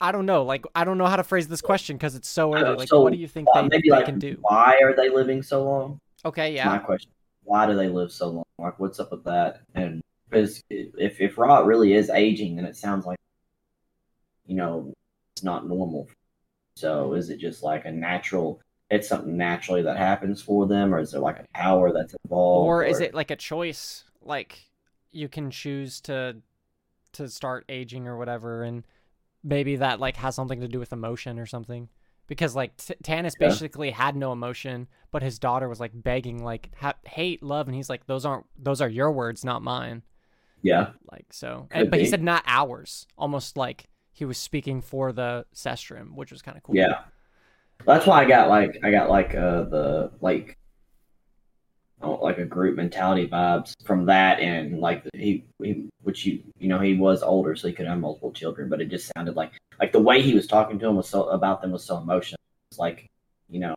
I 0.00 0.12
don't 0.12 0.26
know. 0.26 0.42
Like 0.44 0.64
I 0.74 0.84
don't 0.84 0.98
know 0.98 1.06
how 1.06 1.16
to 1.16 1.24
phrase 1.24 1.48
this 1.48 1.60
question 1.60 1.96
because 1.96 2.14
it's 2.14 2.28
so 2.28 2.54
early. 2.54 2.76
Like 2.76 2.88
so, 2.88 3.00
what 3.00 3.12
do 3.12 3.18
you 3.18 3.28
think 3.28 3.48
Uh, 3.54 3.62
they, 3.62 3.68
maybe 3.68 3.88
they 3.90 3.96
like 3.96 4.04
can 4.06 4.18
do? 4.18 4.36
why 4.40 4.78
are 4.82 4.94
they 4.94 5.08
living 5.08 5.42
so 5.42 5.64
long? 5.64 6.00
Okay, 6.24 6.54
That's 6.54 6.66
My 6.66 6.74
yeah. 6.74 6.78
question. 6.80 7.10
Why 7.46 7.66
do 7.66 7.74
they 7.74 7.88
live 7.88 8.12
so 8.12 8.28
long? 8.28 8.44
Like, 8.58 8.78
what's 8.78 9.00
up 9.00 9.12
with 9.12 9.24
that? 9.24 9.62
And 9.74 10.02
because 10.28 10.62
if 10.68 11.20
if 11.20 11.38
rot 11.38 11.66
really 11.66 11.94
is 11.94 12.10
aging, 12.10 12.56
then 12.56 12.64
it 12.64 12.76
sounds 12.76 13.06
like 13.06 13.18
you 14.46 14.56
know 14.56 14.92
it's 15.34 15.44
not 15.44 15.68
normal. 15.68 16.08
So 16.74 17.14
is 17.14 17.30
it 17.30 17.38
just 17.38 17.62
like 17.62 17.84
a 17.84 17.90
natural? 17.90 18.60
It's 18.90 19.08
something 19.08 19.36
naturally 19.36 19.82
that 19.82 19.96
happens 19.96 20.42
for 20.42 20.66
them, 20.66 20.94
or 20.94 20.98
is 20.98 21.12
there 21.12 21.20
like 21.20 21.38
a 21.38 21.46
power 21.54 21.92
that's 21.92 22.14
involved? 22.24 22.66
Or 22.66 22.84
is 22.84 23.00
it 23.00 23.14
like 23.14 23.30
a 23.30 23.36
choice? 23.36 24.04
Like 24.20 24.66
you 25.12 25.28
can 25.28 25.50
choose 25.50 26.00
to 26.02 26.36
to 27.12 27.28
start 27.28 27.64
aging 27.68 28.06
or 28.06 28.18
whatever 28.18 28.62
and 28.62 28.84
maybe 29.42 29.76
that 29.76 30.00
like 30.00 30.16
has 30.16 30.34
something 30.34 30.60
to 30.60 30.68
do 30.68 30.78
with 30.78 30.92
emotion 30.92 31.38
or 31.38 31.46
something. 31.46 31.88
Because 32.26 32.56
like 32.56 32.76
T- 32.76 32.94
Tanis 33.02 33.32
Yeah. 33.38 33.48
basically 33.48 33.90
had 33.90 34.16
no 34.16 34.32
emotion, 34.32 34.88
but 35.12 35.22
his 35.22 35.38
daughter 35.38 35.68
was 35.68 35.78
like 35.80 35.92
begging 35.94 36.42
like 36.42 36.70
ha- 36.76 36.94
hate, 37.06 37.42
love 37.42 37.68
and 37.68 37.74
he's 37.74 37.88
like 37.88 38.06
those 38.06 38.24
aren't 38.24 38.46
those 38.58 38.80
are 38.80 38.88
your 38.88 39.12
words, 39.12 39.44
not 39.44 39.62
mine. 39.62 40.02
Yeah, 40.62 40.90
Like 41.12 41.26
so, 41.32 41.68
and, 41.70 41.90
but 41.90 42.00
he 42.00 42.06
said 42.06 42.22
not 42.24 42.42
ours, 42.46 43.06
almost 43.16 43.56
like 43.56 43.84
he 44.12 44.24
was 44.24 44.36
speaking 44.38 44.80
for 44.80 45.12
the 45.12 45.44
Csestriim, 45.54 46.14
which 46.16 46.32
was 46.32 46.42
kind 46.42 46.56
of 46.56 46.62
cool. 46.64 46.74
yeah. 46.74 47.00
That's 47.86 48.06
why 48.06 48.22
I 48.22 48.24
got 48.24 48.48
like 48.48 48.78
I 48.82 48.90
got 48.90 49.08
like 49.10 49.34
uh 49.34 49.64
the 49.64 50.10
like 50.20 50.58
like 52.02 52.38
a 52.38 52.44
group 52.44 52.76
mentality 52.76 53.26
vibes 53.28 53.74
from 53.84 54.06
that, 54.06 54.40
and 54.40 54.80
like 54.80 55.04
he 55.14 55.44
he 55.62 55.88
which 56.02 56.26
you 56.26 56.42
you 56.58 56.68
know 56.68 56.78
he 56.78 56.94
was 56.94 57.22
older, 57.22 57.56
so 57.56 57.68
he 57.68 57.74
could 57.74 57.86
have 57.86 57.98
multiple 57.98 58.32
children, 58.32 58.68
but 58.68 58.80
it 58.80 58.90
just 58.90 59.10
sounded 59.16 59.36
like 59.36 59.52
like 59.80 59.92
the 59.92 60.00
way 60.00 60.22
he 60.22 60.34
was 60.34 60.46
talking 60.46 60.78
to 60.78 60.86
them 60.86 60.96
was 60.96 61.08
so 61.08 61.24
about 61.30 61.62
them 61.62 61.72
was 61.72 61.84
so 61.84 61.98
emotional. 61.98 62.38
It's 62.70 62.78
like 62.78 63.08
you 63.48 63.60
know 63.60 63.74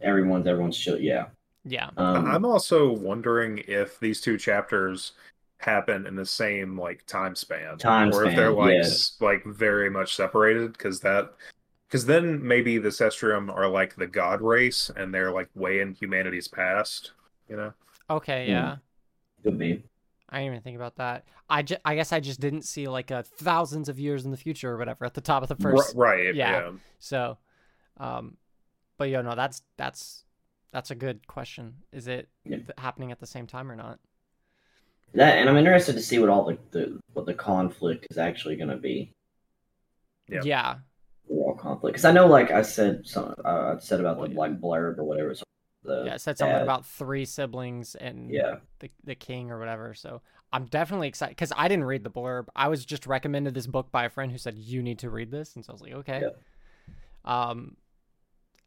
everyone's 0.00 0.46
everyone's 0.46 0.78
chill. 0.78 0.98
Yeah. 0.98 1.26
yeah, 1.64 1.90
Um, 1.96 2.26
I'm 2.26 2.44
also 2.44 2.92
wondering 2.92 3.62
if 3.66 3.98
these 4.00 4.20
two 4.20 4.38
chapters 4.38 5.12
happen 5.58 6.06
in 6.06 6.14
the 6.14 6.26
same 6.26 6.78
like 6.78 7.04
time 7.06 7.34
span, 7.34 7.78
Time 7.78 8.12
or 8.12 8.26
if 8.26 8.36
they're 8.36 8.52
like 8.52 8.74
yeah. 8.74 8.88
like 9.20 9.44
very 9.44 9.90
much 9.90 10.14
separated. 10.14 10.72
Because 10.72 11.00
that, 11.00 11.34
because 11.88 12.06
then 12.06 12.46
maybe 12.46 12.78
the 12.78 12.90
Csestriim 12.90 13.50
are 13.54 13.66
like 13.68 13.96
the 13.96 14.06
god 14.06 14.40
race, 14.42 14.90
and 14.96 15.12
they're 15.12 15.32
like 15.32 15.48
way 15.54 15.80
in 15.80 15.94
humanity's 15.94 16.46
past. 16.48 17.12
You 17.48 17.56
know? 17.56 17.72
okay, 18.10 18.44
Hmm. 18.46 18.50
yeah. 18.52 18.76
could 19.42 19.58
be. 19.58 19.82
I 20.28 20.40
didn't 20.40 20.52
even 20.52 20.62
think 20.62 20.76
about 20.76 20.96
that. 20.96 21.24
I, 21.48 21.62
ju- 21.62 21.78
I 21.86 21.94
guess 21.94 22.12
I 22.12 22.20
just 22.20 22.38
didn't 22.40 22.62
see 22.66 22.86
like 22.86 23.10
a 23.10 23.22
thousands 23.22 23.88
of 23.88 23.98
years 23.98 24.26
in 24.26 24.30
the 24.30 24.36
future 24.36 24.70
or 24.72 24.76
whatever 24.76 25.06
at 25.06 25.14
the 25.14 25.22
top 25.22 25.42
of 25.42 25.48
the 25.48 25.56
first. 25.56 25.96
R- 25.96 26.00
right? 26.02 26.34
yeah. 26.34 26.50
Yeah. 26.50 26.70
So, 26.98 27.38
um, 27.96 28.36
but 28.98 29.08
yeah, 29.08 29.22
no, 29.22 29.34
that's 29.34 29.62
that's 29.78 30.24
that's 30.70 30.90
a 30.90 30.94
good 30.94 31.26
question. 31.26 31.76
Is 31.92 32.06
it 32.08 32.28
Yeah. 32.44 32.56
th- 32.56 32.68
happening 32.76 33.10
at 33.10 33.20
the 33.20 33.26
same 33.26 33.46
time 33.46 33.70
or 33.70 33.76
not? 33.76 33.98
That 35.14 35.38
and 35.38 35.48
I'm 35.48 35.56
interested 35.56 35.94
to 35.94 36.02
see 36.02 36.18
what 36.18 36.28
all 36.28 36.44
the, 36.44 36.58
the 36.72 37.00
what 37.14 37.24
the 37.24 37.32
conflict 37.32 38.06
is 38.10 38.18
actually 38.18 38.56
going 38.56 38.68
to 38.68 38.76
be. 38.76 39.14
Yeah. 40.28 40.40
Yeah. 40.44 40.74
Overall 41.30 41.54
conflict, 41.54 41.94
because 41.94 42.04
I 42.04 42.12
know, 42.12 42.26
like 42.26 42.50
I 42.50 42.62
said, 42.62 43.06
some 43.06 43.34
uh, 43.44 43.74
I 43.74 43.78
said 43.80 44.00
about 44.00 44.16
the 44.20 44.34
like 44.34 44.60
blurb 44.60 44.98
or 44.98 45.04
whatever. 45.04 45.34
So 45.34 45.44
the 45.84 46.04
Yeah. 46.06 46.14
It 46.14 46.20
said 46.20 46.38
something 46.38 46.54
dad- 46.56 46.62
about 46.62 46.86
three 46.86 47.24
siblings 47.24 47.94
and 47.94 48.30
yeah. 48.30 48.56
the 48.80 48.90
the 49.04 49.14
king 49.14 49.50
or 49.50 49.58
whatever. 49.58 49.94
So 49.94 50.22
I'm 50.52 50.64
definitely 50.66 51.08
excited 51.08 51.32
because 51.36 51.52
I 51.56 51.68
didn't 51.68 51.84
read 51.84 52.04
the 52.04 52.10
blurb. 52.10 52.46
I 52.56 52.68
was 52.68 52.84
just 52.84 53.06
recommended 53.06 53.54
this 53.54 53.66
book 53.66 53.90
by 53.92 54.04
a 54.04 54.08
friend 54.10 54.32
who 54.32 54.38
said 54.38 54.56
you 54.56 54.82
need 54.82 54.98
to 55.00 55.10
read 55.10 55.30
this, 55.30 55.54
and 55.56 55.64
so 55.64 55.70
I 55.70 55.74
was 55.74 55.82
like, 55.82 55.92
okay. 55.94 56.22
Yeah. 56.22 56.30
Um, 57.24 57.76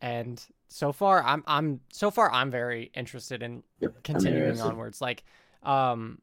and 0.01 0.44
so 0.68 0.91
far 0.91 1.24
I'm 1.24 1.44
I'm 1.48 1.82
so 1.91 2.12
far 2.12 2.32
I'm 2.32 2.51
very 2.51 2.91
interested 2.94 3.41
in 3.44 3.63
Yep, 3.80 4.03
continuing 4.03 4.41
interested. 4.44 4.68
onwards. 4.68 5.01
Like, 5.01 5.24
um, 5.63 6.20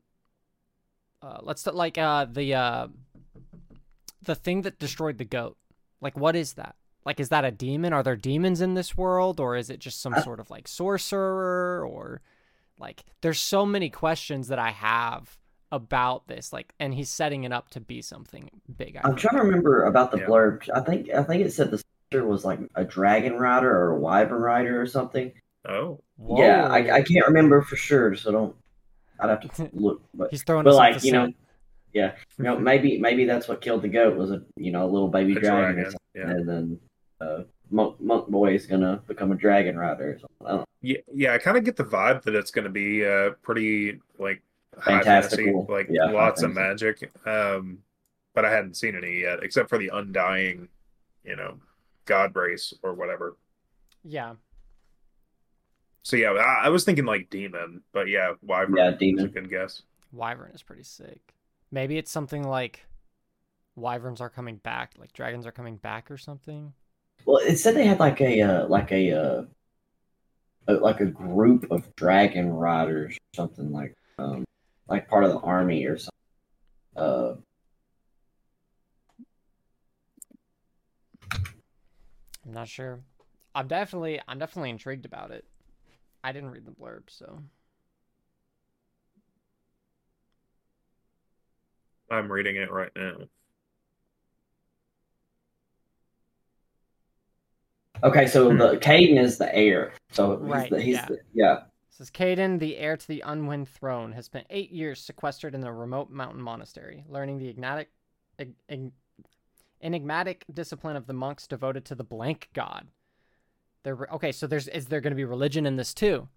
uh, 1.23 1.39
let's 1.43 1.67
like 1.67 1.99
uh 1.99 2.27
the 2.27 2.55
uh 2.55 2.87
the 4.23 4.35
thing 4.35 4.63
that 4.63 4.79
destroyed 4.79 5.19
the 5.19 5.25
goat. 5.25 5.57
Like, 6.01 6.17
what 6.17 6.37
is 6.37 6.55
that? 6.55 6.77
Like, 7.05 7.21
is 7.21 7.29
that 7.31 7.45
a 7.45 7.51
demon? 7.51 7.93
Are 7.93 8.03
there 8.03 8.17
demons 8.17 8.61
in 8.61 8.75
this 8.75 8.97
world, 8.97 9.41
or 9.41 9.57
is 9.57 9.71
it 9.71 9.79
just 9.81 10.01
some 10.01 10.15
sort 10.23 10.41
of 10.41 10.51
like 10.51 10.69
sorcerer, 10.69 11.87
or 11.87 12.21
like? 12.79 13.05
There's 13.23 13.41
so 13.41 13.65
many 13.65 13.89
questions 13.91 14.49
that 14.49 14.59
I 14.59 14.71
have 14.71 15.39
about 15.73 16.29
this. 16.29 16.53
Like, 16.53 16.73
and 16.79 16.95
he's 16.95 17.09
setting 17.11 17.45
it 17.45 17.53
up 17.53 17.71
to 17.71 17.81
be 17.81 18.03
something 18.03 18.51
big. 18.77 18.97
I 18.97 19.01
I'm 19.05 19.11
think. 19.11 19.21
trying 19.21 19.41
to 19.41 19.45
remember 19.47 19.85
about 19.85 20.11
the 20.11 20.19
Yeah. 20.19 20.27
blurb. 20.27 20.69
I 20.75 20.81
think 20.81 21.11
I 21.11 21.23
think 21.23 21.45
it 21.45 21.53
said 21.53 21.71
the 21.71 21.79
sister 22.11 22.27
was 22.27 22.45
like 22.45 22.59
a 22.75 22.85
dragon 22.85 23.35
rider 23.35 23.71
or 23.71 23.91
a 23.93 23.99
wyvern 23.99 24.43
rider 24.43 24.81
or 24.81 24.87
something. 24.87 25.33
Oh, 25.69 26.01
Yeah, 26.19 26.67
I, 26.69 26.97
I 26.97 27.03
can't 27.03 27.27
remember 27.27 27.63
for 27.63 27.77
sure, 27.77 28.15
so 28.17 28.31
don't. 28.33 28.57
I'd 29.21 29.31
have 29.31 29.41
to 29.57 29.71
look, 29.73 30.03
but 30.15 30.31
He's 30.31 30.43
throwing 30.43 30.65
but 30.65 30.71
us 30.71 30.77
off 30.77 30.79
like 30.95 31.05
you 31.05 31.13
know, 31.13 31.25
scent. 31.27 31.37
Yeah, 31.93 32.15
you 32.39 32.45
know, 32.45 32.59
maybe 32.59 32.99
maybe 32.99 33.25
that's 33.25 33.49
what 33.49 33.61
killed 33.61 33.83
the 33.83 33.89
goat 33.89 34.17
was 34.17 34.31
a 34.31 34.43
you 34.57 34.71
know 34.73 34.85
a 34.85 34.91
little 34.91 35.09
baby 35.09 35.33
a 35.37 35.41
dragon, 35.41 35.81
or 35.81 35.85
something, 35.85 35.99
Yeah. 36.15 36.31
and 36.31 36.49
then 36.49 36.81
uh, 37.21 37.43
monk, 37.71 38.01
monk 38.01 38.29
boy 38.29 38.55
is 38.55 38.67
gonna 38.67 39.03
become 39.07 39.33
a 39.33 39.35
dragon 39.37 39.77
rider 39.77 40.13
or 40.13 40.19
something. 40.19 40.47
I 40.47 40.49
don't 40.51 40.59
know. 40.61 40.65
Yeah, 40.81 40.99
yeah, 41.13 41.35
I 41.35 41.39
kind 41.39 41.57
of 41.57 41.65
get 41.65 41.77
the 41.77 41.85
vibe 41.85 42.23
that 42.23 42.37
it's 42.37 42.53
going 42.53 42.63
to 42.65 42.71
be 42.71 43.05
uh, 43.05 43.31
pretty 43.43 43.99
like 44.17 44.41
high 44.79 45.03
fantasy, 45.03 45.53
like 45.69 45.89
Yeah, 45.91 46.05
lots 46.13 46.43
of 46.45 46.55
fantasy. 46.55 46.87
magic. 46.87 47.11
Um, 47.27 47.79
but 48.33 48.45
I 48.45 48.51
hadn't 48.53 48.77
seen 48.77 48.95
any 48.95 49.23
yet, 49.23 49.43
except 49.43 49.69
for 49.71 49.79
the 49.79 49.91
undying, 49.93 50.69
you 51.25 51.35
know, 51.35 51.59
god 52.05 52.37
race 52.37 52.73
or 52.85 52.95
whatever. 52.95 53.37
Yeah. 54.05 54.35
So 56.05 56.17
yeah, 56.17 56.31
I, 56.31 56.67
I 56.67 56.69
was 56.69 56.85
thinking 56.85 57.05
like 57.07 57.29
demon, 57.29 57.83
but 57.93 58.07
yeah, 58.09 58.35
wyvern 58.43 58.77
Yeah, 58.77 58.91
is 58.91 58.95
a 58.95 58.99
demon. 58.99 59.27
good 59.29 59.51
guess. 59.51 59.83
Wyvern 60.13 60.53
is 60.55 60.63
pretty 60.63 60.85
sick. 60.85 61.21
Maybe 61.71 61.99
it's 61.99 62.11
something 62.11 62.43
like 62.43 62.87
wyverns 63.77 64.21
are 64.21 64.31
coming 64.31 64.57
back, 64.57 64.95
like 64.99 65.13
dragons 65.13 65.47
are 65.47 65.53
coming 65.53 65.77
back 65.77 66.11
or 66.11 66.17
something. 66.17 66.73
Well, 67.25 67.39
it 67.39 67.57
said 67.57 67.77
they 67.77 67.87
had 67.87 68.01
like 68.01 68.21
a 68.21 68.41
uh, 68.41 68.67
like 68.69 68.91
a, 68.91 69.13
uh, 69.13 69.45
a 70.67 70.75
like 70.75 71.01
a 71.01 71.07
group 71.07 71.71
of 71.71 71.95
dragon 71.97 72.51
riders 72.51 73.17
or 73.17 73.37
something 73.37 73.71
like 73.73 73.95
um 74.19 74.45
like 74.89 75.09
part 75.09 75.25
of 75.25 75.31
the 75.31 75.39
army 75.39 75.85
or 75.85 75.99
something. 75.99 76.13
Uh, 76.97 77.35
I'm 82.47 82.55
not 82.55 82.69
sure. 82.69 83.01
I'm 83.55 83.69
definitely 83.69 84.21
I'm 84.27 84.39
definitely 84.39 84.71
intrigued 84.71 85.05
about 85.05 85.31
it. 85.31 85.45
I 86.25 86.33
didn't 86.33 86.51
read 86.51 86.65
the 86.65 86.73
blurb, 86.73 87.03
so 87.09 87.41
I'm 92.11 92.31
reading 92.31 92.57
it 92.57 92.71
right 92.71 92.91
now. 92.97 93.17
okay, 98.05 98.27
so 98.27 98.51
Hmm. 98.51 98.59
the 98.59 98.77
Kaden 98.79 99.19
is 99.19 99.39
the 99.39 99.53
heir. 99.55 99.93
So 100.13 100.39
he's 100.39 100.49
Right, 100.49 100.71
the, 100.71 100.81
he's 100.81 100.95
yeah. 100.97 101.07
the, 101.07 101.19
yeah. 101.35 101.57
It 101.63 101.65
says 101.91 102.11
Kaden, 102.11 102.59
the 102.61 102.77
heir 102.77 102.97
to 102.97 103.09
the 103.09 103.23
Unhewn 103.27 103.65
throne, 103.67 104.13
has 104.13 104.27
spent 104.27 104.47
eight 104.51 104.71
years 104.71 105.01
sequestered 105.01 105.55
in 105.55 105.65
a 105.65 105.73
remote 105.73 106.11
mountain 106.11 106.41
monastery, 106.43 107.05
learning 107.09 107.39
the 107.39 107.47
enigmatic, 107.49 107.91
eg- 108.39 108.55
eg- 108.69 108.93
enigmatic 109.83 110.45
discipline 110.53 110.97
of 110.97 111.07
the 111.07 111.13
monks 111.13 111.47
devoted 111.47 111.85
to 111.87 111.95
the 111.97 112.05
blank 112.05 112.49
god. 112.55 112.87
There, 113.83 113.97
okay, 114.13 114.33
so 114.33 114.47
there's 114.47 114.69
is 114.69 114.87
there 114.87 115.01
going 115.01 115.13
to 115.13 115.17
be 115.17 115.25
religion 115.25 115.67
in 115.67 115.77
this 115.77 115.93
too? 115.95 116.29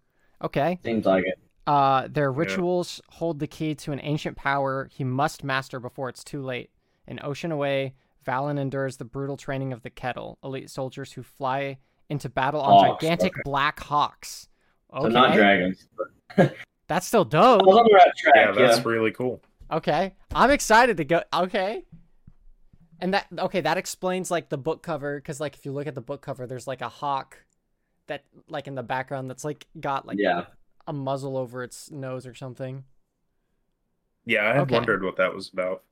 Okay, 0.44 0.80
Seems 0.84 1.06
like 1.06 1.24
it. 1.26 1.38
Uh, 1.68 2.08
their 2.08 2.32
rituals 2.32 3.02
hold 3.10 3.40
the 3.40 3.48
key 3.48 3.76
to 3.76 3.92
an 3.92 4.00
ancient 4.02 4.36
power 4.36 4.90
he 4.92 5.04
must 5.04 5.44
master 5.44 5.80
before 5.80 6.10
it's 6.10 6.24
too 6.24 6.42
late. 6.42 6.72
An 7.08 7.20
ocean 7.24 7.52
away, 7.52 7.94
Valyn 8.26 8.60
endures 8.60 8.98
the 8.98 9.06
brutal 9.06 9.38
training 9.38 9.74
of 9.74 9.84
the 9.84 9.90
Kettral, 9.90 10.38
elite 10.44 10.70
soldiers 10.70 11.14
who 11.14 11.24
fly 11.24 11.78
into 12.10 12.30
battle 12.30 12.62
on 12.62 12.86
Hawks, 12.86 13.04
gigantic 13.04 13.34
okay. 13.34 13.42
black 13.46 13.80
hawks. 13.80 14.48
Okay, 14.94 15.04
So 15.04 15.10
not 15.10 15.34
dragons. 15.34 15.88
But 16.36 16.56
that's 16.88 17.08
still 17.08 17.26
dope. 17.26 17.66
was 17.66 17.78
on 17.78 17.84
the 17.84 18.14
track. 18.18 18.34
Yeah, 18.36 18.54
Yeah, 18.54 18.68
that's 18.68 18.86
really 18.86 19.12
cool. 19.12 19.42
Okay, 19.72 20.14
I'm 20.36 20.52
excited 20.52 20.98
to 20.98 21.06
go. 21.06 21.24
Okay, 21.34 21.86
and 23.00 23.14
that 23.14 23.28
okay 23.38 23.62
that 23.62 23.78
explains 23.78 24.30
like 24.30 24.50
the 24.50 24.58
book 24.58 24.84
cover 24.84 25.18
because 25.18 25.40
like 25.40 25.56
if 25.56 25.66
you 25.66 25.72
look 25.72 25.88
at 25.88 25.96
the 25.96 26.02
book 26.02 26.22
cover, 26.22 26.46
there's 26.46 26.68
like 26.68 26.82
a 26.82 26.90
hawk 26.90 27.38
that 28.08 28.26
like 28.50 28.68
in 28.68 28.76
the 28.76 28.84
background 28.84 29.30
that's 29.30 29.46
like 29.46 29.66
got 29.80 30.06
like 30.06 30.18
yeah. 30.20 30.46
A 30.88 30.94
muzzle 30.94 31.38
over 31.38 31.64
its 31.64 31.92
nose 31.92 32.26
or 32.26 32.34
something. 32.34 32.84
Yeah, 34.26 34.44
I 34.50 34.54
had 34.54 34.58
Okay. 34.64 34.76
wondered 34.76 35.04
what 35.04 35.18
that 35.18 35.34
was 35.34 35.50
about. 35.52 35.84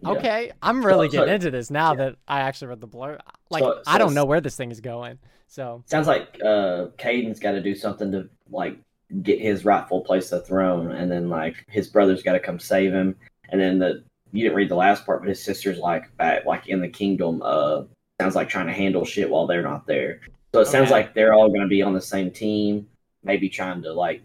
Yeah. 0.00 0.10
Okay, 0.10 0.52
I'm 0.62 0.84
really 0.84 1.08
So- 1.08 1.12
getting 1.12 1.28
so- 1.28 1.34
into 1.34 1.50
this 1.50 1.70
now 1.70 1.92
yeah. 1.92 1.96
that 1.96 2.16
I 2.28 2.40
actually 2.40 2.68
read 2.68 2.80
the 2.80 2.86
blur. 2.86 3.18
Like, 3.50 3.62
So- 3.62 3.82
I 3.86 3.98
don't 3.98 4.14
know 4.14 4.24
where 4.24 4.40
this 4.40 4.56
thing 4.56 4.70
is 4.70 4.80
going. 4.80 5.18
So, 5.46 5.82
Sounds 5.86 6.06
like 6.08 6.38
uh 6.44 6.86
Kaden's 6.98 7.38
got 7.40 7.52
to 7.52 7.60
do 7.62 7.74
something 7.74 8.10
to 8.12 8.28
like 8.50 8.76
get 9.22 9.40
his 9.40 9.64
rightful 9.64 10.00
place 10.00 10.32
of 10.32 10.40
the 10.40 10.46
throne, 10.46 10.90
and 10.90 11.10
then 11.10 11.28
like 11.28 11.64
his 11.68 11.88
brother's 11.88 12.22
got 12.22 12.32
to 12.32 12.40
come 12.40 12.58
save 12.58 12.92
him, 12.92 13.16
and 13.50 13.60
then 13.60 13.78
the 13.78 14.02
you 14.32 14.42
didn't 14.42 14.56
read 14.56 14.68
the 14.68 14.74
last 14.74 15.06
part, 15.06 15.20
but 15.20 15.28
his 15.28 15.42
sister's 15.42 15.78
like 15.78 16.14
back 16.16 16.44
like 16.44 16.66
in 16.68 16.80
the 16.80 16.88
kingdom. 16.88 17.40
Uh, 17.44 17.84
sounds 18.20 18.34
like 18.34 18.48
trying 18.48 18.66
to 18.66 18.72
handle 18.72 19.04
shit 19.04 19.30
while 19.30 19.46
they're 19.46 19.62
not 19.62 19.86
there. 19.86 20.20
So 20.52 20.60
it 20.60 20.66
sounds 20.66 20.90
like 20.90 21.14
they're 21.14 21.34
all 21.34 21.48
going 21.48 21.60
to 21.62 21.68
be 21.68 21.82
on 21.82 21.92
the 21.94 22.00
same 22.00 22.30
team, 22.30 22.88
maybe 23.24 23.48
trying 23.48 23.82
to 23.82 23.92
like 23.92 24.22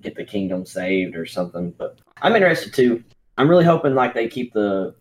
get 0.00 0.14
the 0.14 0.24
kingdom 0.24 0.64
saved 0.64 1.16
or 1.16 1.26
something. 1.26 1.72
But 1.76 2.00
I'm 2.22 2.34
interested 2.36 2.72
too. 2.72 3.02
I'm 3.36 3.48
really 3.48 3.64
hoping 3.64 3.94
like 3.94 4.14
they 4.14 4.28
keep 4.28 4.52
the, 4.52 4.94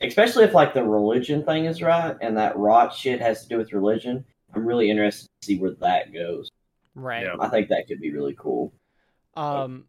especially 0.00 0.44
if 0.44 0.54
like 0.54 0.74
the 0.74 0.84
religion 0.84 1.44
thing 1.44 1.66
is 1.66 1.82
right 1.82 2.16
and 2.20 2.36
that 2.36 2.56
rot 2.56 2.94
shit 2.94 3.20
has 3.20 3.42
to 3.42 3.48
do 3.48 3.58
with 3.58 3.72
religion. 3.72 4.24
I'm 4.54 4.66
really 4.66 4.90
interested 4.90 5.28
to 5.40 5.46
see 5.46 5.58
where 5.58 5.72
that 5.80 6.12
goes. 6.12 6.50
right. 6.94 7.24
Yeah. 7.24 7.36
I 7.40 7.48
think 7.48 7.68
that 7.68 7.86
could 7.88 8.00
be 8.00 8.12
really 8.12 8.34
cool. 8.38 8.72
Um, 9.34 9.84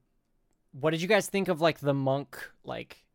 what 0.71 0.91
did 0.91 1.01
you 1.01 1.07
guys 1.07 1.27
think 1.27 1.47
of 1.47 1.61
like 1.61 1.79
the 1.79 1.93
monk? 1.93 2.37
Like, 2.63 3.05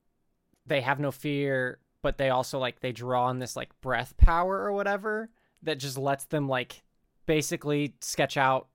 they 0.66 0.82
have 0.82 1.00
no 1.00 1.10
fear, 1.10 1.78
but 2.02 2.18
they 2.18 2.30
also 2.30 2.58
like 2.58 2.80
they 2.80 2.92
draw 2.92 3.26
on 3.26 3.38
this 3.38 3.56
like 3.56 3.70
breath 3.80 4.16
power 4.16 4.58
or 4.58 4.72
whatever 4.72 5.30
that 5.62 5.78
just 5.78 5.98
lets 5.98 6.26
them 6.26 6.48
like 6.48 6.82
basically 7.26 7.94
sketch 8.00 8.36
out 8.36 8.68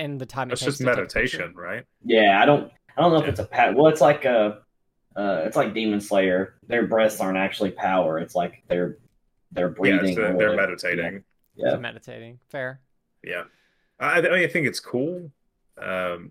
in 0.00 0.18
the 0.18 0.26
time. 0.26 0.48
That's 0.48 0.62
it 0.62 0.66
just 0.66 0.78
to 0.78 0.84
take 0.84 0.96
meditation, 0.96 1.54
right? 1.54 1.84
Yeah, 2.04 2.40
I 2.42 2.46
don't, 2.46 2.72
I 2.96 3.00
don't 3.02 3.12
know 3.12 3.20
if 3.20 3.28
it's 3.28 3.40
a 3.40 3.44
pat. 3.44 3.74
Well, 3.76 3.86
it's 3.86 4.00
like 4.00 4.24
a, 4.24 4.58
uh, 5.16 5.42
it's 5.44 5.56
like 5.56 5.74
Demon 5.74 6.00
Slayer. 6.00 6.54
Their 6.66 6.86
breaths 6.86 7.20
aren't 7.20 7.38
actually 7.38 7.70
power. 7.72 8.18
It's 8.18 8.34
like 8.34 8.62
they're, 8.68 8.98
they're 9.52 9.68
Yeah, 9.68 9.74
breathing. 9.74 10.14
so 10.16 10.22
or 10.22 10.24
they're 10.26 10.34
whatever. 10.50 10.56
meditating. 10.56 11.24
Yeah. 11.56 11.70
Just 11.70 11.80
meditating. 11.82 12.38
Fair. 12.48 12.80
Yeah, 13.22 13.44
I, 13.98 14.18
I 14.18 14.22
mean, 14.22 14.32
I 14.32 14.46
think 14.46 14.66
it's 14.66 14.80
cool, 14.80 15.30
um, 15.78 16.30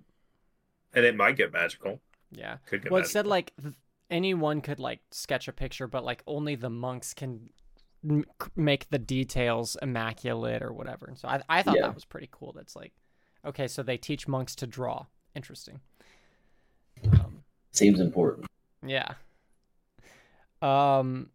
and 0.93 1.05
it 1.05 1.15
might 1.15 1.35
get 1.37 1.53
magical. 1.53 1.99
Yeah. 2.31 2.57
Could 2.65 2.81
get 2.83 2.91
Well, 2.91 3.01
it 3.01 3.07
said 3.07 3.27
like 3.27 3.53
th- 3.61 3.75
anyone 4.09 4.61
could 4.61 4.79
like 4.79 5.01
sketch 5.11 5.47
a 5.47 5.53
picture, 5.53 5.87
but 5.87 6.03
like 6.03 6.23
only 6.25 6.55
the 6.55 6.69
monks 6.69 7.13
can 7.13 7.49
m- 8.03 8.25
c- 8.41 8.49
make 8.55 8.89
the 8.89 8.97
details 8.97 9.77
immaculate 9.83 10.63
or 10.63 10.73
whatever. 10.73 11.05
And 11.07 11.17
so 11.17 11.27
I, 11.27 11.41
I 11.47 11.61
thought 11.61 11.75
Yeah. 11.75 11.83
that 11.83 11.95
was 11.95 12.05
pretty 12.05 12.29
cool. 12.31 12.53
That's 12.55 12.75
like, 12.75 12.93
okay, 13.45 13.67
so 13.67 13.83
they 13.83 13.97
teach 13.97 14.27
monks 14.27 14.55
to 14.55 14.67
draw. 14.67 15.05
Interesting. 15.35 15.79
Um, 17.13 17.43
Seems 17.71 17.99
important. 17.99 18.47
yeah. 18.85 19.13
Um. 20.61 21.29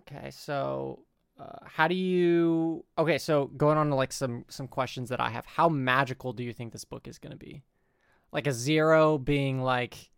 Okay, 0.00 0.30
so 0.30 1.00
uh, 1.38 1.58
how 1.64 1.88
do 1.88 1.94
you? 1.94 2.84
Okay, 2.98 3.18
so 3.18 3.46
going 3.46 3.78
on 3.78 3.88
to 3.90 3.94
like 3.94 4.12
some 4.12 4.44
some 4.48 4.66
questions 4.66 5.08
that 5.10 5.20
I 5.20 5.30
have. 5.30 5.46
How 5.46 5.68
magical 5.68 6.32
do 6.32 6.42
you 6.42 6.52
think 6.52 6.72
this 6.72 6.84
book 6.84 7.06
is 7.06 7.18
going 7.18 7.32
to 7.32 7.38
be? 7.38 7.62
Like 8.32 8.46
a 8.46 8.52
zero 8.52 9.18
being 9.18 9.60
like 9.60 10.10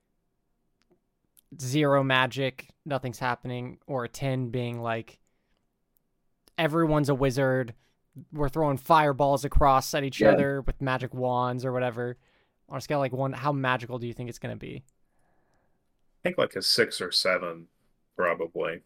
zero 1.60 2.02
magic, 2.02 2.68
nothing's 2.86 3.18
happening, 3.18 3.78
or 3.86 4.04
a 4.04 4.08
ten 4.08 4.48
being 4.48 4.80
like 4.80 5.18
everyone's 6.56 7.08
a 7.08 7.14
wizard. 7.14 7.74
We're 8.32 8.48
throwing 8.48 8.76
fireballs 8.76 9.44
across 9.44 9.92
at 9.94 10.04
each 10.04 10.20
Yeah. 10.20 10.30
other 10.30 10.60
with 10.62 10.80
magic 10.80 11.12
wands 11.14 11.64
or 11.64 11.72
whatever. 11.72 12.16
On 12.68 12.78
a 12.78 12.80
scale 12.80 12.98
of, 12.98 13.02
like 13.02 13.12
one, 13.12 13.32
how 13.32 13.52
magical 13.52 13.98
do 13.98 14.06
you 14.06 14.12
think 14.14 14.28
it's 14.28 14.38
going 14.38 14.54
to 14.54 14.58
be? 14.58 14.82
I 14.86 16.28
think 16.28 16.38
like 16.38 16.56
a 16.56 16.62
six 16.62 17.00
or 17.00 17.12
seven, 17.12 17.66
probably. 18.16 18.80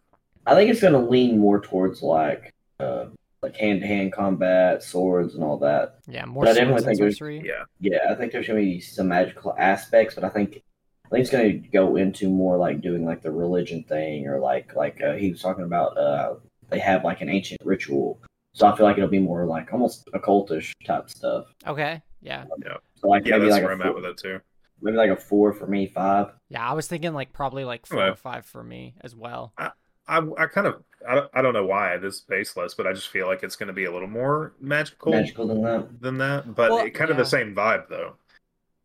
I 0.47 0.55
think 0.55 0.71
it's 0.71 0.81
going 0.81 0.95
to 0.95 0.99
lean 0.99 1.39
more 1.39 1.61
towards 1.61 2.03
like, 2.03 2.53
uh, 2.81 3.07
like 3.43 3.57
hand 3.57 3.83
to 3.83 3.87
hand 3.87 4.13
combat, 4.13 4.83
swords, 4.83 5.35
and 5.35 5.45
all 5.45 5.59
that. 5.59 5.99
Yeah, 6.09 6.25
more 6.25 6.43
But 6.45 6.51
I 6.51 6.55
swords 6.55 6.59
definitely 6.59 6.85
think 6.87 6.99
there's- 6.99 7.15
sorcery. 7.19 7.43
Yeah, 7.47 7.65
Yeah, 7.81 7.99
I 8.11 8.15
think 8.15 8.33
there's 8.33 8.47
going 8.49 8.59
to 8.61 8.65
be 8.65 8.81
some 8.81 9.09
magical 9.09 9.55
aspects, 9.59 10.15
but 10.15 10.25
I 10.25 10.29
think 10.31 10.63
I 11.07 11.09
think 11.11 11.21
it's 11.23 11.31
going 11.31 11.63
to 11.63 11.69
go 11.69 11.97
into 11.97 12.29
more 12.29 12.57
like 12.59 12.83
doing 12.83 13.05
like 13.07 13.23
the 13.23 13.31
religion 13.31 13.83
thing, 13.85 14.27
or 14.27 14.39
like 14.41 14.75
like 14.75 15.01
uh, 15.03 15.13
he 15.15 15.31
was 15.31 15.41
talking 15.41 15.65
about. 15.65 15.97
Uh, 15.97 16.35
they 16.71 16.79
have 16.81 17.03
like 17.05 17.21
an 17.23 17.29
ancient 17.31 17.61
ritual, 17.65 18.21
so 18.59 18.67
I 18.67 18.77
feel 18.77 18.85
like 18.87 18.97
it'll 18.99 19.09
be 19.09 19.21
more 19.21 19.47
like 19.47 19.73
almost 19.73 20.09
occultish 20.15 20.73
type 20.85 21.09
stuff. 21.09 21.47
Okay, 21.67 22.03
yeah, 22.21 22.45
Yeah. 22.65 22.77
So 22.97 23.09
like 23.09 23.25
yeah, 23.25 23.37
maybe 23.37 23.45
that's 23.51 23.55
like 23.55 23.63
where 23.63 23.71
a 23.73 23.75
I'm 23.75 23.79
four, 23.81 23.89
at 23.89 23.95
with 23.95 24.05
it 24.05 24.17
too. 24.19 24.41
maybe 24.83 24.97
like 24.97 25.11
a 25.11 25.17
four 25.17 25.53
for 25.53 25.67
me, 25.67 25.87
five. 25.87 26.33
yeah. 26.49 26.69
I 26.69 26.73
was 26.73 26.89
thinking 26.89 27.15
like 27.15 27.33
probably 27.33 27.65
like 27.65 27.87
four 27.87 28.01
Okay. 28.01 28.11
or 28.13 28.17
five 28.17 28.45
for 28.45 28.63
me 28.65 28.95
as 29.03 29.15
well. 29.15 29.53
I, 29.57 29.71
I 30.09 30.47
kind 30.47 30.67
of 30.67 30.83
I 31.09 31.15
don't, 31.15 31.31
I 31.35 31.43
don't 31.43 31.53
know 31.53 31.67
why 31.67 31.95
it 31.95 32.05
is 32.05 32.23
baseless, 32.23 32.75
but 32.75 32.87
I 32.87 32.93
just 32.93 33.09
feel 33.09 33.27
like 33.27 33.43
it's 33.45 33.55
going 33.57 33.67
to 33.69 33.73
be 33.75 33.85
a 33.85 33.93
little 33.93 34.09
more 34.09 34.55
magical, 34.61 35.13
Magical 35.13 35.47
than 35.47 35.63
that. 35.63 36.01
than 36.01 36.19
that. 36.19 36.55
But 36.55 36.71
Well, 36.73 36.87
it, 36.87 36.95
kind 36.95 37.11
of 37.11 37.17
the 37.19 37.25
same 37.27 37.55
vibe 37.55 37.89
though. 37.89 38.15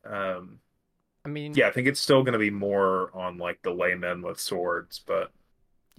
Um, 0.05 0.59
I 1.25 1.29
mean, 1.29 1.53
yeah, 1.55 1.67
I 1.67 1.71
think 1.71 1.87
it's 1.87 2.01
still 2.01 2.21
going 2.23 2.33
to 2.33 2.39
be 2.39 2.49
more 2.49 3.09
on 3.15 3.37
like 3.37 3.61
the 3.63 3.71
laymen 3.71 4.21
with 4.21 4.39
swords, 4.39 4.99
but 5.07 5.31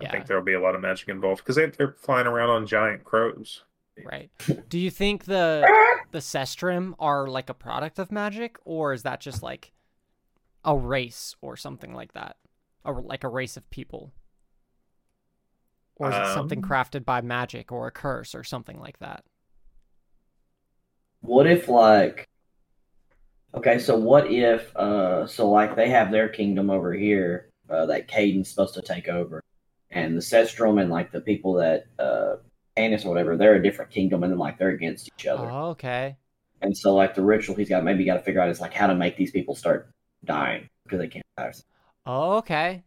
I 0.01 0.09
think 0.11 0.27
there'll 0.27 0.43
be 0.43 0.55
a 0.55 0.61
lot 0.61 0.75
of 0.75 0.81
magic 0.81 1.09
involved 1.09 1.43
because 1.43 1.57
they, 1.57 1.67
they're 1.67 1.97
flying 1.99 2.27
around 2.27 2.51
on 2.51 2.67
giant 2.67 3.05
crows. 3.05 3.63
right. 4.05 4.31
Do 4.69 4.79
you 4.79 4.91
think 4.91 5.25
the 5.25 5.65
the 6.11 6.19
Csestriim 6.19 6.95
are 6.99 7.27
like 7.29 7.49
a 7.49 7.55
product 7.55 7.99
of 7.99 8.11
magic, 8.11 8.59
or 8.65 8.93
is 8.93 9.03
that 9.05 9.21
just 9.21 9.43
like 9.43 9.73
a 10.65 10.77
race 10.77 11.37
or 11.41 11.57
something 11.57 11.95
like 11.95 12.13
that, 12.15 12.37
or 12.85 13.03
like 13.03 13.23
a 13.25 13.29
race 13.29 13.57
of 13.57 13.69
people? 13.71 14.13
Or 15.97 16.11
is 16.11 16.17
it 16.17 16.35
something 16.35 16.59
Um, 16.59 16.69
crafted 16.69 17.05
by 17.05 17.21
magic 17.21 17.71
or 17.71 17.87
a 17.87 17.93
curse 17.93 18.35
or 18.35 18.43
something 18.43 18.81
like 18.81 18.99
that? 18.99 19.25
What 21.21 21.47
if 21.47 21.69
like 21.69 22.29
okay, 23.55 23.79
so 23.79 23.97
what 23.97 24.31
if 24.31 24.75
uh 24.77 25.27
so 25.27 25.49
like 25.49 25.77
they 25.77 25.89
have 25.91 26.11
their 26.11 26.29
kingdom 26.29 26.69
over 26.71 26.93
here 26.93 27.51
uh, 27.71 27.87
that 27.87 28.09
Kaden's 28.09 28.49
supposed 28.51 28.75
to 28.75 28.83
take 28.83 29.09
over, 29.09 29.41
and 29.95 30.17
the 30.17 30.21
Csestriim 30.21 30.81
and 30.81 30.91
like 30.91 31.13
the 31.13 31.21
people 31.21 31.55
that 31.55 31.87
uh 31.99 32.37
Canis 32.77 33.05
or 33.05 33.09
whatever, 33.09 33.37
they're 33.37 33.55
a 33.55 33.63
different 33.63 33.91
kingdom 33.91 34.25
and 34.25 34.33
then 34.33 34.39
like 34.39 34.59
they're 34.59 34.71
against 34.71 35.09
each 35.17 35.27
other. 35.27 35.49
Oh, 35.49 35.69
okay. 35.71 36.17
And 36.61 36.77
so 36.77 36.95
like 36.95 37.15
the 37.15 37.23
ritual 37.23 37.55
he's 37.55 37.69
got 37.69 37.85
maybe 37.85 38.05
got 38.05 38.15
to 38.15 38.23
figure 38.23 38.41
out 38.41 38.49
is 38.49 38.61
like 38.61 38.75
how 38.75 38.89
to 38.89 38.95
make 38.95 39.17
these 39.17 39.31
people 39.31 39.55
start 39.55 39.91
dying 40.25 40.69
because 40.85 40.99
they 40.99 41.09
can't 41.09 41.25
die. 41.37 41.53
Oh, 42.07 42.33
okay. 42.39 42.83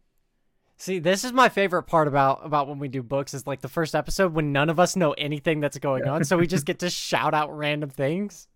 See, 0.76 1.00
this 1.00 1.24
is 1.24 1.32
my 1.32 1.48
favorite 1.48 1.84
part 1.84 2.06
about 2.06 2.44
about 2.44 2.68
when 2.68 2.78
we 2.78 2.86
do 2.86 3.02
books 3.02 3.34
is 3.34 3.46
like 3.46 3.62
the 3.62 3.68
first 3.68 3.96
episode 3.96 4.32
when 4.32 4.52
none 4.52 4.70
of 4.70 4.78
us 4.78 4.94
know 4.94 5.12
anything 5.12 5.58
that's 5.60 5.78
going 5.78 6.06
on, 6.06 6.22
so 6.22 6.38
we 6.38 6.46
just 6.46 6.66
get 6.66 6.78
to 6.80 6.90
shout 6.90 7.34
out 7.34 7.56
random 7.56 7.90
things. 7.90 8.46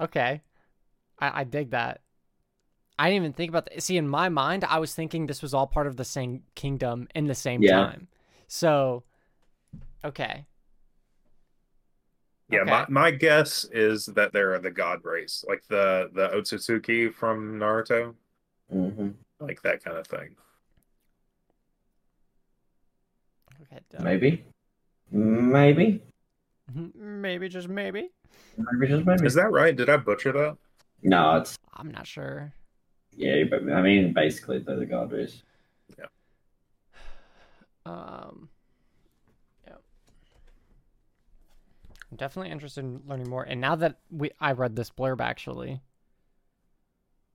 Okay, 0.00 0.40
I, 1.18 1.40
I 1.40 1.44
dig 1.44 1.70
that. 1.70 2.00
I 2.98 3.10
didn't 3.10 3.22
even 3.22 3.32
think 3.32 3.50
about 3.50 3.66
that. 3.66 3.82
See, 3.82 3.96
in 3.96 4.08
my 4.08 4.28
mind, 4.28 4.64
I 4.64 4.78
was 4.78 4.94
thinking 4.94 5.26
this 5.26 5.40
was 5.42 5.54
all 5.54 5.66
part 5.66 5.86
of 5.86 5.96
the 5.96 6.04
same 6.04 6.42
kingdom 6.54 7.08
in 7.14 7.26
the 7.26 7.34
same 7.34 7.62
Yeah. 7.62 7.76
time. 7.86 8.08
So, 8.48 9.04
okay, 10.04 10.46
Yeah, 12.50 12.60
Okay. 12.62 12.70
my, 12.70 12.86
my 12.88 13.10
guess 13.10 13.64
is 13.70 14.06
that 14.06 14.32
they're 14.32 14.58
the 14.58 14.70
god 14.70 15.04
race, 15.04 15.44
like 15.46 15.62
the 15.68 16.08
the 16.14 16.28
Otsutsuki 16.30 17.12
from 17.12 17.58
Naruto, 17.58 18.14
hmm 18.70 19.10
like 19.38 19.60
that 19.62 19.84
kind 19.84 19.96
of 19.98 20.06
thing. 20.06 20.34
okay, 23.62 23.80
dope. 23.90 24.02
Maybe, 24.02 24.44
maybe, 25.12 26.02
Mhm, 26.74 26.94
maybe 26.94 27.48
just 27.48 27.68
maybe. 27.68 28.10
maybe 28.56 28.86
just 28.88 29.06
maybe. 29.06 29.26
Is 29.26 29.34
that 29.34 29.50
right? 29.52 29.76
Did 29.76 29.88
I 29.90 29.98
butcher 29.98 30.32
that? 30.32 30.56
No, 31.02 31.36
it's 31.36 31.58
I'm 31.74 31.90
not 31.90 32.06
sure. 32.06 32.52
Yeah, 33.18 33.44
but 33.50 33.70
I 33.70 33.82
mean 33.82 34.12
basically 34.14 34.58
they're 34.60 34.76
the 34.78 34.86
god 34.86 35.12
race. 35.12 35.42
Um, 37.86 38.50
yeah. 39.66 39.74
I'm 42.10 42.16
definitely 42.18 42.52
interested 42.52 42.84
in 42.84 43.00
learning 43.06 43.30
more. 43.30 43.44
And 43.44 43.60
now 43.62 43.76
that 43.76 43.98
we, 44.10 44.30
I 44.38 44.52
read 44.52 44.76
this 44.76 44.90
blurb 44.90 45.22
actually, 45.22 45.80